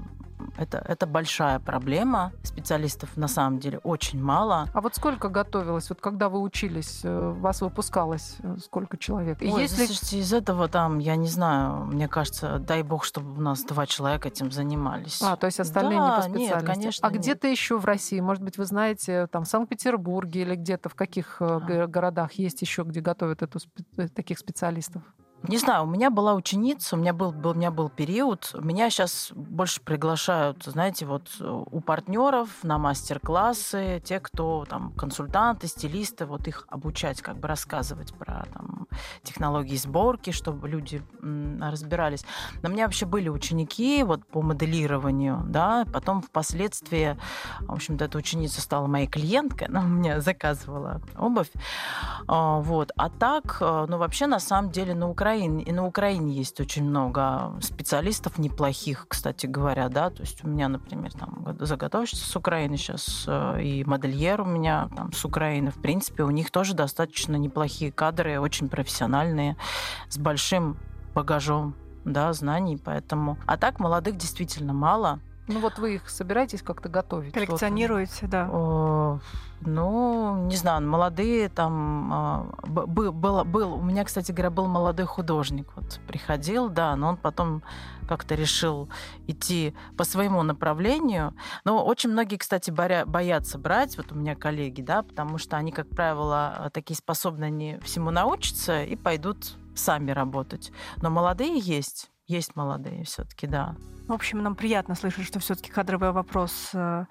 [0.57, 2.33] это, это большая проблема.
[2.43, 4.69] Специалистов на самом деле очень мало.
[4.73, 5.89] А вот сколько готовилось?
[5.89, 9.39] Вот когда вы учились, э, вас выпускалось э, сколько человек?
[9.41, 9.87] Ой, Если...
[9.87, 13.87] слушайте, из этого там, я не знаю, мне кажется, дай бог, чтобы у нас два
[13.87, 15.21] человека этим занимались.
[15.23, 16.55] А, то есть остальные да, не по специальности?
[16.55, 17.09] Нет, конечно.
[17.09, 20.95] А где-то еще в России, может быть, вы знаете, там в Санкт-Петербурге или где-то в
[20.95, 21.61] каких а.
[21.87, 23.59] городах есть еще, где готовят эту,
[24.15, 25.03] таких специалистов?
[25.47, 28.55] Не знаю, у меня была ученица, у меня был, был, у меня был период.
[28.59, 36.25] Меня сейчас больше приглашают, знаете, вот у партнеров на мастер-классы, те, кто там консультанты, стилисты,
[36.25, 38.89] вот их обучать, как бы рассказывать про там,
[39.23, 42.25] технологии сборки, чтобы люди м, разбирались.
[42.63, 47.19] Но у меня вообще были ученики вот по моделированию, да, потом впоследствии,
[47.61, 51.51] в общем-то, эта ученица стала моей клиенткой, она у меня заказывала обувь,
[52.29, 52.93] а, вот.
[52.97, 56.61] А так, э, ну вообще на самом деле на Украине Украине, и на Украине есть
[56.61, 62.37] очень много специалистов неплохих, кстати говоря, да, то есть у меня, например, там заготовщица с
[62.37, 66.75] Украины сейчас э, и модельер у меня там с Украины, в принципе, у них тоже
[66.75, 69.57] достаточно неплохие кадры, очень профессиональные,
[70.09, 70.77] с большим
[71.15, 71.75] багажом,
[72.05, 73.37] да, знаний, поэтому...
[73.47, 77.35] А так молодых действительно мало, ну вот вы их собираетесь как-то готовить?
[77.35, 78.49] Коллекционируете, да.
[78.51, 79.21] О,
[79.61, 82.11] ну, не знаю, молодые там...
[82.13, 85.69] А, был, был, был, у меня, кстати говоря, был молодой художник.
[85.77, 87.63] Вот приходил, да, но он потом
[88.09, 88.89] как-то решил
[89.27, 91.35] идти по своему направлению.
[91.65, 95.73] Но очень многие, кстати, боря, боятся брать, вот у меня коллеги, да, потому что они,
[95.73, 100.73] как правило, такие способны, они всему научатся и пойдут сами работать.
[101.03, 103.77] Но молодые есть, есть молодые все-таки, да.
[104.09, 107.07] В общем, нам приятно слышать, что все-таки кадровый вопрос э,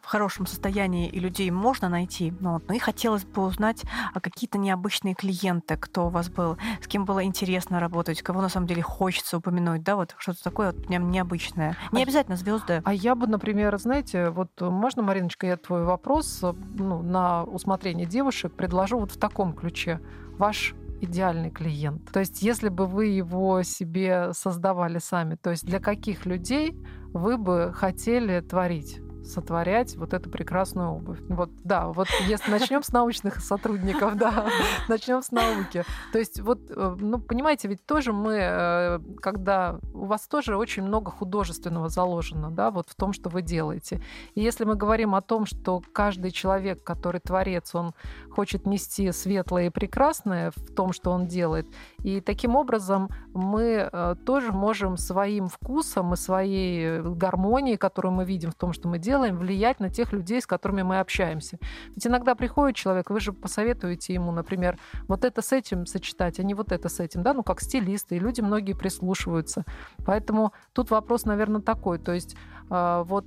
[0.00, 2.32] в хорошем состоянии и людей можно найти.
[2.40, 3.82] Но, вот, ну и хотелось бы узнать
[4.14, 8.48] а какие-то необычные клиенты, кто у вас был, с кем было интересно работать, кого на
[8.48, 11.76] самом деле хочется упомянуть, да, вот что-то такое вот прям необычное.
[11.92, 12.80] Не а, обязательно звезды.
[12.84, 18.06] А я бы, например, знаете, вот можно, Мариночка, я твой вопрос э, ну, на усмотрение
[18.06, 20.00] девушек предложу вот в таком ключе.
[20.38, 22.10] Ваш идеальный клиент?
[22.12, 26.74] То есть, если бы вы его себе создавали сами, то есть для каких людей
[27.12, 29.00] вы бы хотели творить?
[29.28, 31.18] Сотворять вот эту прекрасную обувь.
[31.28, 34.46] Вот, да, вот если начнем с научных сотрудников, да,
[34.88, 35.84] начнем с науки.
[36.12, 40.82] То есть вот, э, ну, понимаете, ведь тоже мы, э, когда у вас тоже очень
[40.82, 44.02] много художественного заложено, да, вот в том, что вы делаете.
[44.34, 47.94] И если мы говорим о том, что каждый человек, который творец, он
[48.30, 51.66] хочет нести светлое и прекрасное в том, что он делает,
[52.02, 58.50] и таким образом мы э, тоже можем своим вкусом и своей гармонией, которую мы видим
[58.50, 61.58] в том, что мы делаем, делаем, влиять на тех людей, с которыми мы общаемся.
[61.94, 66.44] Ведь иногда приходит человек, вы же посоветуете ему, например, вот это с этим сочетать, а
[66.44, 69.64] не вот это с этим, да, ну как стилисты, и люди многие прислушиваются.
[70.06, 72.36] Поэтому тут вопрос, наверное, такой, то есть
[72.70, 73.26] а, вот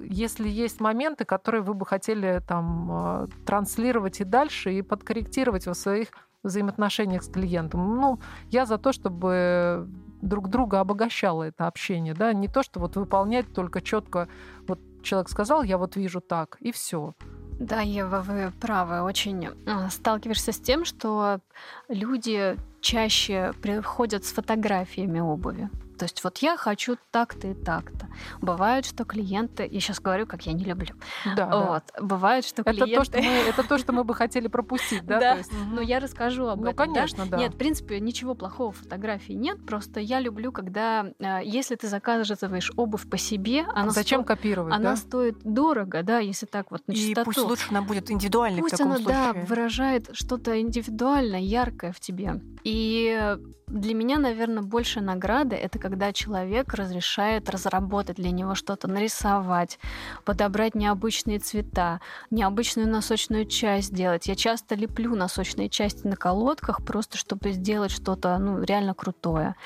[0.00, 5.74] если есть моменты, которые вы бы хотели там а, транслировать и дальше, и подкорректировать во
[5.74, 6.08] своих
[6.44, 7.96] взаимоотношениях с клиентом.
[7.96, 9.88] Ну, я за то, чтобы
[10.22, 14.28] друг друга обогащало это общение, да, не то, что вот выполнять только четко
[14.66, 17.14] вот человек сказал, я вот вижу так, и все.
[17.58, 19.02] Да, Ева, вы правы.
[19.02, 21.40] Очень а, сталкиваешься с тем, что
[21.88, 25.68] люди чаще приходят с фотографиями обуви.
[25.98, 28.08] То есть вот я хочу так-то и так-то.
[28.40, 30.94] Бывает, что клиенты, я сейчас говорю, как я не люблю.
[31.36, 31.82] Да, вот.
[31.94, 32.02] да.
[32.02, 32.92] Бывает, что клиенты...
[32.92, 35.18] Это то, что мы, это то, что мы бы хотели пропустить, да?
[35.28, 35.36] Да,
[35.72, 36.86] ну я расскажу об ну, этом.
[36.86, 37.36] Ну, конечно, да.
[37.36, 41.88] Нет, в принципе, ничего плохого в фотографии нет, просто я люблю, когда, э, если ты
[41.88, 44.28] заказываешь обувь по себе, она Зачем сто...
[44.28, 47.20] копировать, Она стоит дорого, да, если так вот на чистоту.
[47.22, 49.32] И пусть лучше она будет индивидуальной пусть в таком она, случае.
[49.34, 52.40] да, выражает что-то индивидуальное, яркое в тебе.
[52.64, 53.36] И
[53.70, 59.78] для меня, наверное, больше награды— это когда человек разрешает разработать для него что-то, нарисовать,
[60.24, 62.00] подобрать необычные цвета,
[62.30, 64.26] необычную носочную часть сделать.
[64.28, 69.56] Я часто леплю носочные части на колодках, просто чтобы сделать что-то ну, реально крутое.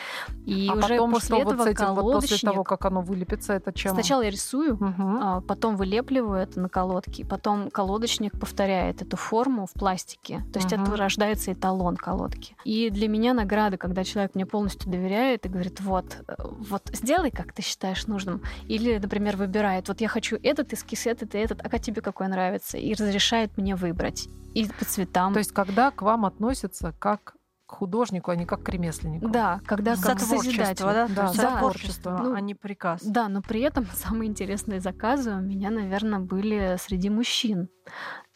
[0.46, 3.72] И а уже потом после этого вот этим, вот после того, как оно вылепится, это
[3.72, 3.92] чем?
[3.92, 5.42] Сначала я рисую, угу.
[5.42, 10.44] потом вылепливаю это на колодке, потом колодочник повторяет эту форму в пластике.
[10.52, 10.82] То есть угу.
[10.82, 12.56] это рождается эталон колодки.
[12.64, 16.88] И для меня награда, когда когда человек мне полностью доверяет и говорит, вот, э, вот
[16.94, 18.40] сделай, как ты считаешь нужным.
[18.66, 22.28] Или, например, выбирает, вот я хочу этот эскиз, этот и этот, а как тебе какой
[22.28, 22.78] нравится?
[22.78, 24.28] И разрешает мне выбрать.
[24.54, 25.34] И по цветам.
[25.34, 27.34] То есть когда к вам относятся как
[27.66, 29.28] к художнику, а не как к ремесленнику.
[29.28, 30.84] Да, когда как созидатель.
[30.84, 33.02] Да, да, да, творчество, ну, а не приказ.
[33.02, 37.68] Да, но при этом самые интересные заказы у меня, наверное, были среди мужчин.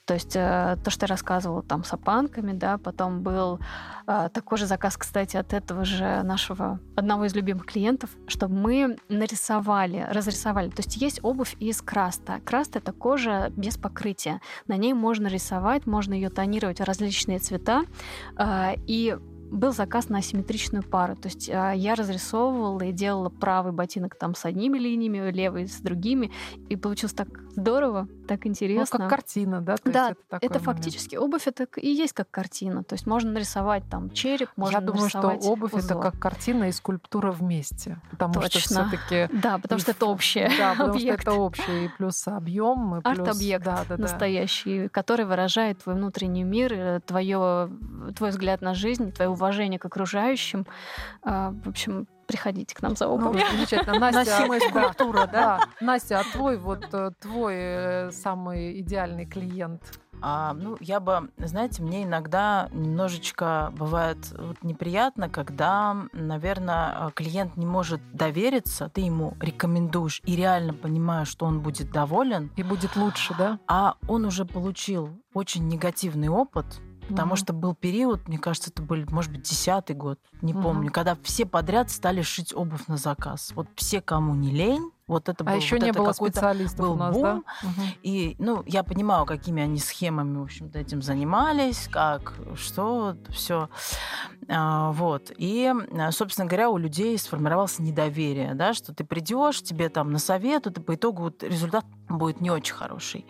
[0.06, 3.58] То есть э, то, что я рассказывала там с опанками, да, потом был
[4.06, 8.96] э, такой же заказ, кстати, от этого же нашего одного из любимых клиентов, чтобы мы
[9.08, 10.70] нарисовали, разрисовали.
[10.70, 12.40] То есть есть обувь из краста.
[12.44, 14.40] Краст— это кожа без покрытия.
[14.68, 17.82] На ней можно рисовать, можно ее тонировать в различные цвета.
[18.38, 19.16] Э, и
[19.50, 21.16] был заказ на асимметричную пару.
[21.16, 25.80] То есть а, я разрисовывала и делала правый ботинок там с одними линиями, левый с
[25.80, 26.30] другими.
[26.68, 28.98] И получилось так здорово, так интересно.
[28.98, 29.76] Ну, как картина, да?
[29.76, 32.84] То да, это, это фактически обувь это и есть как картина.
[32.84, 35.84] То есть можно нарисовать там череп, можно Я думаю, что обувь узор.
[35.84, 37.98] это как картина и скульптура вместе.
[38.10, 38.60] Потому Точно.
[38.60, 39.34] что все-таки.
[39.46, 40.50] Да, потому что это общее.
[40.58, 41.22] Да, потому объект.
[41.22, 41.86] что это общее.
[41.86, 43.18] И плюс объем, и плюс...
[43.18, 47.70] Арт-объект да, да, настоящий, который выражает твой внутренний мир, э, твое,
[48.16, 50.66] твой взгляд на жизнь, твое уважение к окружающим.
[51.22, 53.46] А, в общем, приходите к нам за Ну, обувью.
[53.50, 53.98] замечательно.
[53.98, 55.60] Настя, скульптура, да?
[55.80, 59.82] Настя, а твой вот э, твой э, самый идеальный клиент?
[60.22, 67.66] А, ну, я бы, знаете, мне иногда немножечко бывает вот неприятно, когда, наверное, клиент не
[67.66, 73.34] может довериться, ты ему рекомендуешь и реально понимаешь, что он будет доволен, И будет лучше,
[73.38, 73.58] да?
[73.66, 76.64] а он уже получил очень негативный опыт,
[77.08, 77.36] Потому Мгм.
[77.36, 80.62] что был период, мне кажется, это был, может быть, десятый год, не Мгм.
[80.62, 83.52] помню, когда все подряд стали шить обувь на заказ.
[83.54, 86.86] Вот все, кому не лень, вот это А был, еще вот не это было специалистов
[86.86, 87.22] был у нас, бум.
[87.22, 87.42] да?
[88.02, 93.68] И, ну, я понимаю, какими они схемами, в общем-то, этим занимались, как, что, все.
[94.48, 95.30] вот.
[95.36, 100.18] И, а, собственно говоря, у людей сформировалось недоверие, да, что ты придешь, тебе там на
[100.18, 103.26] совет, и по итогу вот результат будет не очень хороший.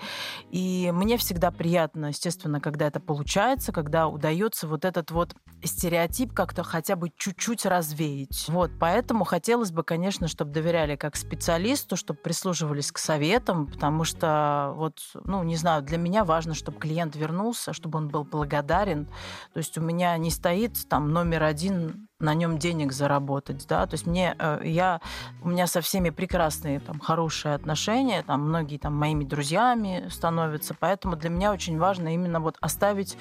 [0.51, 6.63] И мне всегда приятно, естественно, когда это получается, когда удается вот этот вот стереотип как-то
[6.63, 8.47] хотя бы чуть-чуть развеять.
[8.49, 11.17] Вот, поэтому хотелось бы, конечно, чтобы доверяли как
[11.67, 16.79] специалисту, чтобы прислушивались к советам, потому что вот, ну, не знаю, для меня важно, чтобы
[16.79, 19.07] клиент вернулся, чтобы он был благодарен.
[19.53, 23.95] То есть у меня не стоит там номер один на нем денег заработать, да, то
[23.95, 25.03] есть мне, э, я,
[25.43, 31.17] у меня со всеми прекрасные, там, хорошие отношения, там, многие там моими друзьями становятся, поэтому
[31.17, 33.19] для меня очень важно именно вот оставить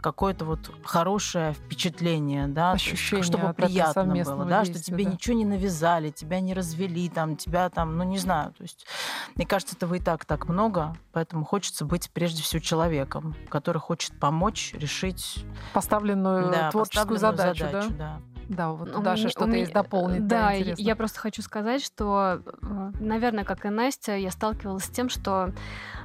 [0.00, 5.10] какое-то вот хорошее впечатление, да, есть Ощущение чтобы приятно было, да, что действия, тебе да.
[5.10, 8.86] ничего не навязали, тебя не развели, там, тебя там, ну, не знаю, то есть
[9.34, 14.18] мне кажется, этого и так так много, поэтому хочется быть прежде всего человеком, который хочет
[14.18, 15.44] помочь решить
[15.74, 18.18] Поставленную да, творческую поставленную задачу, да?
[18.18, 18.20] да.
[18.48, 20.26] Да, вот У Даша что-то есть дополнить.
[20.26, 20.82] Да, я- интересно.
[20.82, 25.52] я просто хочу сказать, что, э, наверное, как и Настя, я сталкивалась с тем, что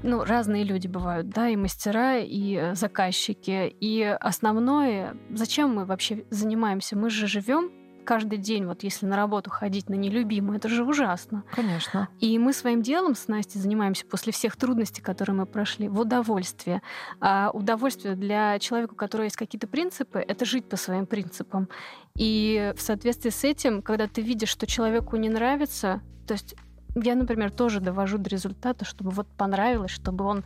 [0.03, 3.73] ну, разные люди бывают, да, и мастера, и э, заказчики.
[3.79, 6.97] И основное, зачем мы вообще занимаемся?
[6.97, 7.71] Мы же живем
[8.03, 11.43] каждый день, вот если на работу ходить на нелюбимую, это же ужасно.
[11.51, 12.09] Конечно.
[12.19, 16.81] И мы своим делом с Настей занимаемся после всех трудностей, которые мы прошли, в удовольствие.
[17.19, 21.69] А удовольствие для человека, у которого есть какие-то принципы, это жить по своим принципам.
[22.15, 26.55] И в соответствии с этим, когда ты видишь, что человеку не нравится, то есть
[26.95, 30.43] я, например, тоже довожу до результата, чтобы вот понравилось, чтобы он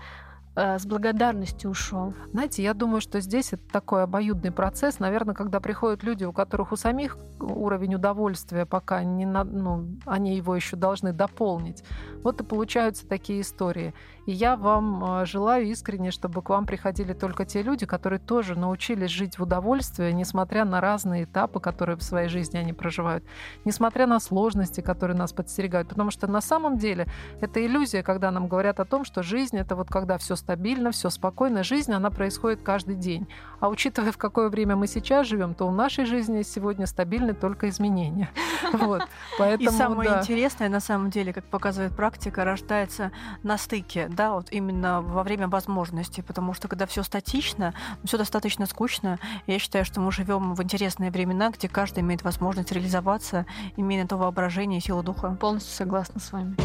[0.57, 2.15] с благодарностью ушел.
[2.31, 4.97] Знаете, я думаю, что здесь это такой обоюдный процесс.
[4.97, 10.35] Наверное, когда приходят люди, у которых у самих уровень удовольствия пока не на, ну, они
[10.35, 11.83] его еще должны дополнить.
[12.23, 13.93] Вот и получаются такие истории.
[14.27, 18.59] И я вам э, желаю искренне, чтобы к вам приходили только те люди, которые тоже
[18.59, 23.23] научились жить в удовольствии, несмотря на разные этапы, которые в своей жизни они проживают,
[23.63, 25.87] несмотря на сложности, которые нас подстерегают.
[25.87, 27.07] Потому что на самом деле
[27.39, 31.09] это иллюзия, когда нам говорят о том, что жизнь это вот когда все стабильно, все
[31.09, 31.63] спокойно.
[31.63, 33.29] Жизнь, она происходит каждый день.
[33.61, 37.69] А учитывая, в какое время мы сейчас живем, то в нашей жизни сегодня стабильны только
[37.69, 38.29] изменения.
[38.73, 39.03] Вот.
[39.03, 39.05] И
[39.39, 40.19] Поэтому, самое да.
[40.19, 43.11] интересное, на самом деле, как показывает практика, рождается
[43.41, 48.65] на стыке, да, вот именно во время возможностей, потому что когда все статично, все достаточно
[48.65, 53.45] скучно, я считаю, что мы живем в интересные времена, где каждый имеет возможность реализоваться,
[53.77, 55.37] имея на то воображение и силу духа.
[55.39, 56.57] Полностью согласна с вами.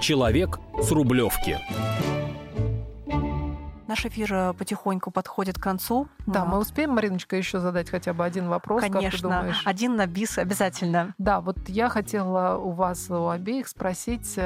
[0.00, 1.58] Человек с Рублевки.
[3.90, 6.06] Наш эфир э, потихоньку подходит к концу.
[6.24, 6.52] Да, Вот.
[6.52, 9.62] мы успеем, Мариночка, еще задать хотя бы один вопрос, как ты Конечно, думаешь?
[9.64, 11.12] один на бис обязательно.
[11.18, 14.38] Да, вот я хотела у вас, у обеих, спросить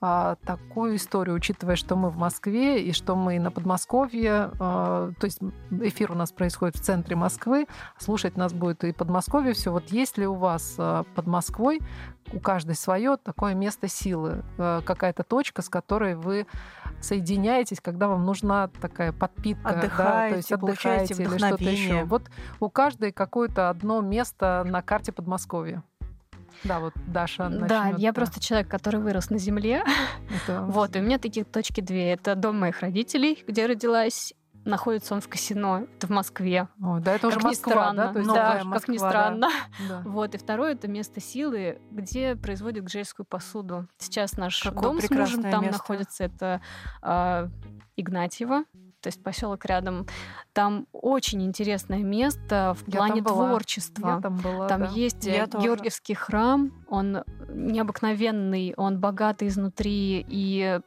[0.00, 5.24] а, такую историю, учитывая, что мы в Москве и что мы на Подмосковье, а, то
[5.24, 5.40] есть
[5.70, 7.66] эфир у нас происходит в центре Москвы,
[7.98, 9.72] слушать нас будет и Подмосковье все.
[9.72, 11.80] Вот есть ли у вас а, под Москвой,
[12.32, 16.46] у каждой свое такое место силы, какая-то точка, с которой вы
[17.00, 22.04] соединяетесь, когда вам нужна такая подпитка, отдыхаете, да, то есть отдыхаете или что-то еще.
[22.04, 22.22] Вот
[22.60, 25.82] у каждой какое-то одно место на карте Подмосковья.
[26.64, 29.84] Да, вот Даша Да, я просто человек, который вырос на земле.
[30.44, 30.62] Это...
[30.62, 32.12] Вот, и у меня такие точки две.
[32.12, 34.34] Это дом моих родителей, где родилась,
[34.64, 36.68] находится он в Касино, это в Москве.
[36.82, 38.06] О, да, это как уже ни Москва, странно.
[38.06, 38.12] да?
[38.12, 39.48] То есть да, Москва, как ни странно.
[39.88, 40.02] Да.
[40.04, 43.88] Вот, и второе это место силы, где производят гжельскую посуду.
[43.98, 45.78] Сейчас наш Какое дом с мужем там место.
[45.78, 46.60] находится, это
[47.02, 47.48] э,
[47.96, 48.64] Игнатьево,
[49.00, 50.06] то есть поселок рядом.
[50.52, 53.48] Там очень интересное место в Я плане была.
[53.48, 54.08] творчества.
[54.16, 54.88] Я там была, Там да.
[54.88, 55.66] есть Я э, тоже.
[55.66, 60.80] Георгиевский храм, он необыкновенный, он богатый изнутри и,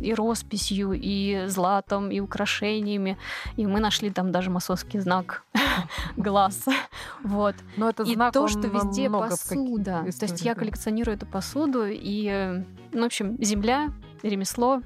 [0.00, 3.18] и росписью, и златом, и украшениями.
[3.56, 5.44] И мы нашли там даже масонский знак
[6.16, 6.64] глаз.
[7.24, 7.56] Вот.
[7.76, 10.04] Но это И знак, то, что везде посуда.
[10.18, 13.90] То есть я коллекционирую эту посуду, и, ну, в общем, земля,
[14.22, 14.82] ремесло,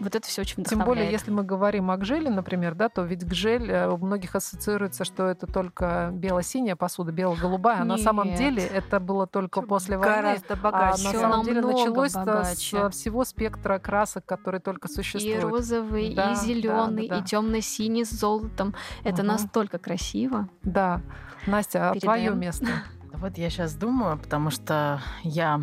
[0.00, 3.26] вот это все очень Тем более, если мы говорим о гжеле, например, да, то ведь
[3.26, 8.62] гжель э, у многих ассоциируется, что это только бело-синяя посуда, бело-голубая, а на самом деле
[8.64, 10.14] это было только после войны.
[10.14, 11.02] Гораздо А богаче.
[11.04, 12.88] на Всё самом деле началось с богаче.
[12.90, 15.42] всего спектра красок, которые только и существуют.
[15.44, 17.26] розовый, Да, и зеленый, да, да, и да.
[17.26, 18.74] темно-синий с золотом.
[19.04, 19.26] Это Мгм.
[19.32, 20.48] настолько красиво.
[20.62, 21.00] Да.
[21.46, 22.66] Настя, а твое место?
[23.12, 25.60] Вот я сейчас думаю, потому что я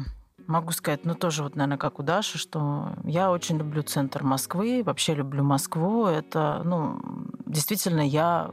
[0.52, 4.84] могу сказать, ну тоже вот, наверное, как у Даши, что я очень люблю центр Москвы,
[4.86, 6.06] вообще люблю Москву.
[6.06, 7.00] Это, ну,
[7.46, 8.52] действительно, я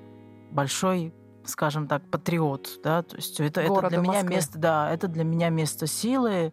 [0.50, 1.12] большой
[1.44, 4.34] скажем так, патриот, да, то есть это, это для меня Москвы.
[4.34, 6.52] место, да, это для меня место силы,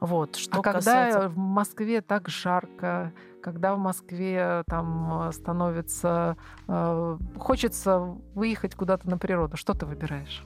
[0.00, 0.36] вот.
[0.36, 1.28] Что а когда касается...
[1.28, 6.36] в Москве так жарко, когда в Москве там э, становится...
[6.68, 7.98] э, хочется
[8.34, 10.44] выехать куда-то на природу, что ты выбираешь?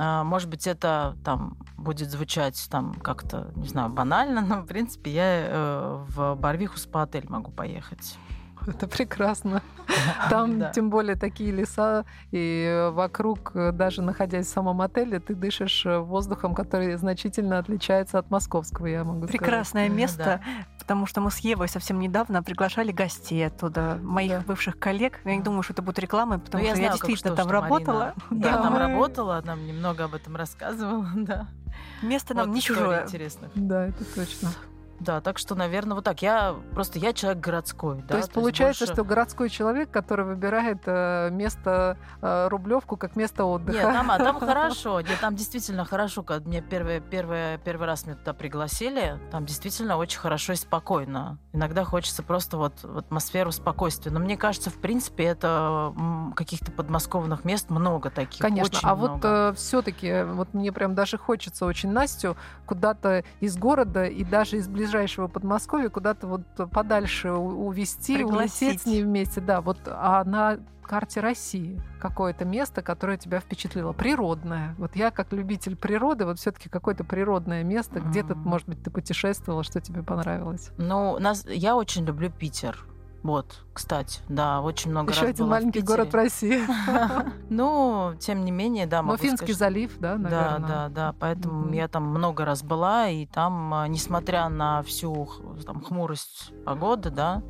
[0.00, 5.10] А, Может быть, это там будет звучать там как-то, не знаю, банально, но в принципе
[5.10, 8.16] я э, в Барвиху спа-отель могу поехать.
[8.68, 9.62] Это прекрасно.
[10.28, 10.70] Там, Да.
[10.70, 15.98] тем более, такие леса, и вокруг, э, даже находясь в самом отеле, ты дышишь э,
[15.98, 19.32] воздухом, который значительно отличается от московского, я могу сказать.
[19.40, 20.40] Прекрасное Ну место,
[20.78, 24.40] потому что мы с Евой совсем недавно приглашали гостей оттуда, моих Да.
[24.46, 25.20] бывших коллег.
[25.24, 27.36] Я не думаю, что это будет реклама, потому Ну, я что знаю, я действительно что,
[27.36, 28.14] там что работала.
[28.30, 31.48] Марина- Я Да, там мы- работала, она мне много об этом рассказывала, да.
[32.02, 33.04] Место нам Вот не чужое.
[33.04, 33.50] интересных.
[33.54, 34.50] Да, это точно.
[35.00, 36.22] Да, так что, наверное, вот так.
[36.22, 38.02] Я просто я человек городской.
[38.02, 43.14] да, то есть получается, больше- что городской человек, который выбирает э, место э, Рублевку как
[43.14, 43.78] место отдыха.
[43.78, 45.00] Нет, там, а там хорошо.
[45.00, 46.22] Нет, там действительно хорошо.
[46.22, 51.38] Когда меня первый, первый, первый раз меня туда пригласили, там действительно очень хорошо и спокойно.
[51.52, 54.10] Иногда хочется просто вот в атмосферу спокойствия.
[54.10, 55.94] Но мне кажется, в принципе, это
[56.34, 58.40] каких-то подмосковных мест много таких.
[58.40, 59.52] Конечно, а вот много.
[59.54, 62.36] все-таки вот мне прям даже хочется очень Настю
[62.66, 68.82] куда-то из города и даже из ближайшего Подмосковья куда-то вот подальше увезти, улететь Пригласить.
[68.82, 74.74] с ней вместе, да, вот а на карте России какое-то место, которое тебя впечатлило, природное.
[74.78, 79.62] Вот я как любитель природы, вот все-таки какое-то природное место, где-то, может быть, ты путешествовала,
[79.62, 80.70] что тебе понравилось.
[80.78, 82.86] Ну, нас, я очень люблю Питер.
[83.22, 85.86] Вот, кстати, да, очень много Еще раз один была в маленький Питере.
[85.96, 86.60] город в России.
[87.50, 90.68] Ну, тем не менее, да, Но могу Финский сказать, залив, да, Да, наверное.
[90.68, 91.14] да, да.
[91.18, 91.72] Поэтому Мгм.
[91.72, 95.28] я там много раз была, и там, а, несмотря на всю
[95.66, 97.42] там, хмурость погоды, да.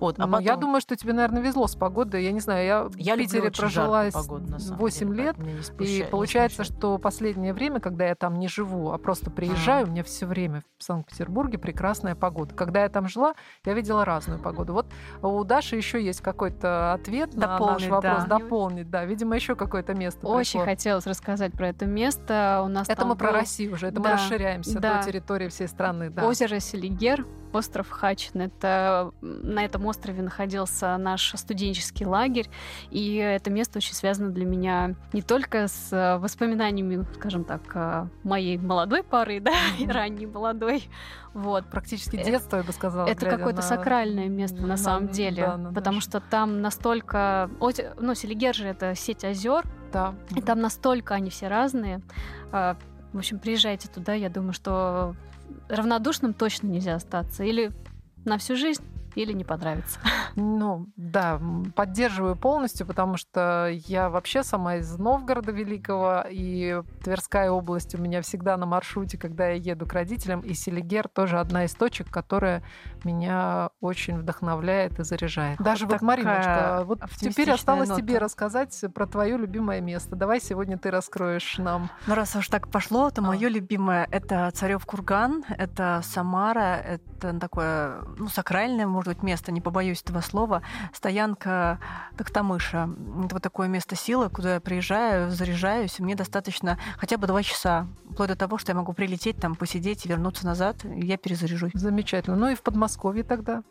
[0.00, 2.22] Вот, а Ну, я думаю, что тебе, наверное, везло с погодой.
[2.22, 5.36] Я не знаю, я, я в Питере прожила погоду, на самом 8 деле, лет.
[5.36, 9.90] поэтому И получается, что последнее время, когда я там не живу, а просто приезжаю, у
[9.90, 12.54] меня все время в Санкт-Петербурге прекрасная погода.
[12.54, 14.72] Когда я там жила, я видела разную погоду.
[14.74, 14.86] Вот
[15.22, 18.24] у Даши еще есть какой-то ответ на наш Дополнить, вопрос.
[18.24, 18.38] да.
[18.38, 19.04] Дополнить, да.
[19.04, 20.64] Видимо, еще какое-то место Очень пришло.
[20.64, 22.62] хотелось рассказать про это место.
[22.64, 24.98] У нас Это мы про был Россию уже, это мы Да, расширяемся да.
[24.98, 26.10] до территории всей страны.
[26.10, 26.26] Да.
[26.26, 27.26] Озеро Селигер,
[27.56, 28.40] остров Хачин.
[28.42, 32.48] Это на этом острове находился наш студенческий лагерь,
[32.90, 38.06] и это место очень связано для меня не только с э, воспоминаниями, скажем так, э,
[38.22, 40.88] моей молодой пары, да, и ранней молодой.
[41.34, 41.66] Вот.
[41.66, 43.06] Практически детство, я бы сказала.
[43.06, 47.50] Это какое-то на- сакральное место на, на- самом деле, да, на потому что там настолько,
[47.98, 50.14] ну Селигер же это сеть озер, Да.
[50.34, 52.00] и там настолько они все разные.
[52.52, 52.76] А,
[53.12, 55.14] В общем, приезжайте туда, я думаю, что
[55.68, 57.44] равнодушным точно нельзя остаться.
[57.44, 57.72] Или
[58.24, 58.82] на всю жизнь,
[59.16, 59.98] или не понравится.
[60.38, 61.40] Ну, да,
[61.74, 68.20] поддерживаю полностью, потому что я вообще сама из Новгорода Великого, и Тверская область у меня
[68.20, 72.62] всегда на маршруте, когда я еду к родителям, и Селигер тоже одна из точек, которая
[73.02, 75.58] меня очень вдохновляет и заряжает.
[75.58, 78.02] Даже вот, такая Мариночка, вот теперь осталось нота.
[78.02, 80.16] тебе рассказать про твое любимое место.
[80.16, 81.88] Давай сегодня ты раскроешь нам.
[82.06, 83.24] Ну, раз уж так пошло, то А.
[83.24, 89.60] мое любимое это Царев курган, это Самара, это такое, ну, сакральное, может быть, место, не
[89.60, 91.78] побоюсь этого слова, стоянка
[92.16, 92.88] Токтамыша.
[93.24, 97.42] Это вот такое место силы, куда я приезжаю, заряжаюсь, и мне достаточно хотя бы два
[97.42, 101.16] часа, вплоть до того, что я могу прилететь там, посидеть и вернуться назад, и я
[101.16, 101.72] перезаряжусь.
[101.74, 102.36] Замечательно.
[102.36, 103.62] Ну и в Подмосковье тогда?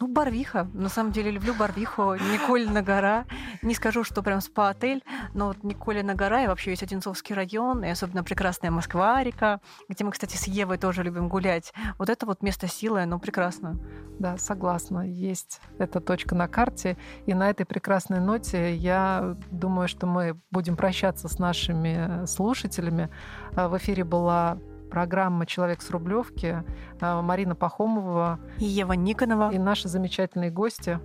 [0.00, 0.68] Ну, Барвиха.
[0.74, 3.24] На самом деле люблю Барвиху, Николина гора.
[3.62, 7.88] Не скажу, что прям спа-отель, но вот Николина гора и вообще весь Одинцовский район, и
[7.88, 11.72] особенно прекрасная Москва-река, где мы, кстати, с Евой тоже любим гулять.
[11.98, 13.78] Вот это вот место силы, ну, прекрасно.
[14.18, 14.83] Да, согласна.
[14.90, 16.96] Есть эта точка на карте.
[17.26, 23.10] И на этой прекрасной ноте я думаю, что мы будем прощаться с нашими слушателями.
[23.54, 24.58] А, в эфире была
[24.94, 26.62] программа «Человек с Рублевки»,
[27.00, 29.50] а, Марина Пахомова и Ева Никонова.
[29.52, 31.00] И наши замечательные гости.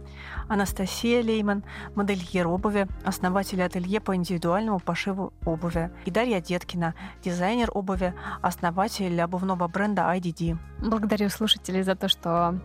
[0.48, 1.64] Анастасия Лейман,
[1.96, 5.90] модельер обуви, основатель ателье по индивидуальному пошиву обуви.
[6.06, 8.14] И Дарья Деткина, дизайнер обуви,
[8.44, 10.60] основатель обувного бренда IDD.
[10.88, 12.60] Благодарю слушателей за то, что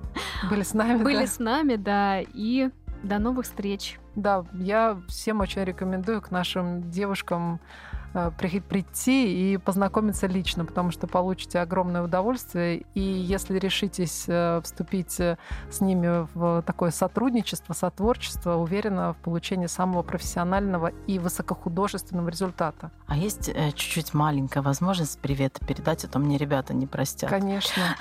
[0.51, 1.03] были с нами.
[1.03, 1.27] Были да.
[1.27, 2.69] с нами, да, и
[3.03, 3.99] до новых встреч.
[4.15, 8.04] Да, я всем очень рекомендую к нашим девушкам Э,
[8.39, 12.85] прийти и познакомиться лично, потому что получите огромное удовольствие.
[12.95, 15.37] И если решитесь э, вступить э,
[15.71, 22.91] с ними в такое сотрудничество, сотворчество, уверена в получении самого профессионального и высокохудожественного результата.
[23.07, 27.31] А есть чуть-чуть маленькая возможность привет передать, а то мне ребята не простят.
[27.31, 27.97] Конечно.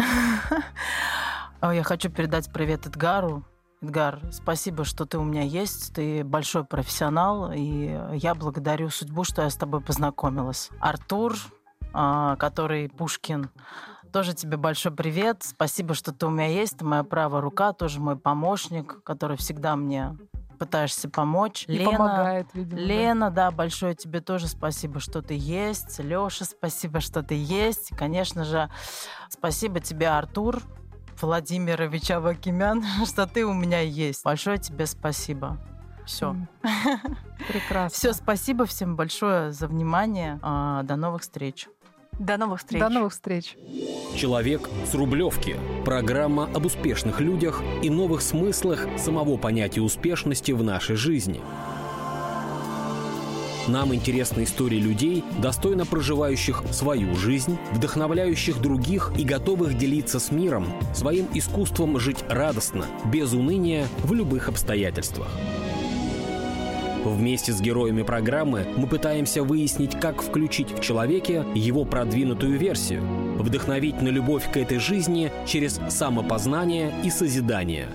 [1.61, 3.43] Я хочу передать привет Эдгару,
[3.83, 5.93] Эдгар, спасибо, что ты у меня есть.
[5.93, 10.69] Ты большой профессионал, и я благодарю судьбу, что я с тобой познакомилась.
[10.79, 11.35] Артур,
[11.91, 13.49] а, который Пушкин,
[14.13, 15.43] тоже тебе большой привет.
[15.43, 16.77] Спасибо, что ты у меня есть.
[16.77, 20.17] Ты моя правая рука, тоже мой помощник, который всегда мне
[20.57, 21.65] пытаешься помочь.
[21.67, 22.79] И Лена, помогает, видимо.
[22.79, 23.49] Лена, да.
[23.49, 25.99] да, большое тебе тоже спасибо, что ты есть.
[25.99, 27.89] Леша, спасибо, что ты есть.
[27.97, 28.69] Конечно же,
[29.29, 30.61] спасибо тебе, Артур,
[31.23, 34.23] Владимирович Авакимян, что ты у меня есть.
[34.23, 35.57] Большое тебе спасибо.
[36.05, 36.35] Все.
[37.47, 37.97] Прекрасно.
[37.97, 40.39] Все, спасибо всем большое за внимание.
[40.41, 41.67] А, до новых встреч.
[42.19, 42.79] До новых встреч.
[42.79, 43.57] До новых встреч.
[44.15, 45.57] Человек с Рублевки.
[45.83, 51.41] Программа об успешных людях и новых смыслах самого понятия успешности в нашей жизни.
[53.67, 60.67] Нам интересны истории людей, достойно проживающих свою жизнь, вдохновляющих других и готовых делиться с миром
[60.93, 65.29] своим искусством жить радостно, без уныния в любых обстоятельствах.
[67.05, 73.01] Вместе с героями программы мы пытаемся выяснить, как включить в человеке его продвинутую версию,
[73.37, 77.87] вдохновить на любовь к этой жизни через самопознание и созидание,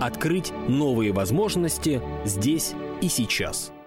[0.00, 3.72] открыть новые возможности здесь и сейчас–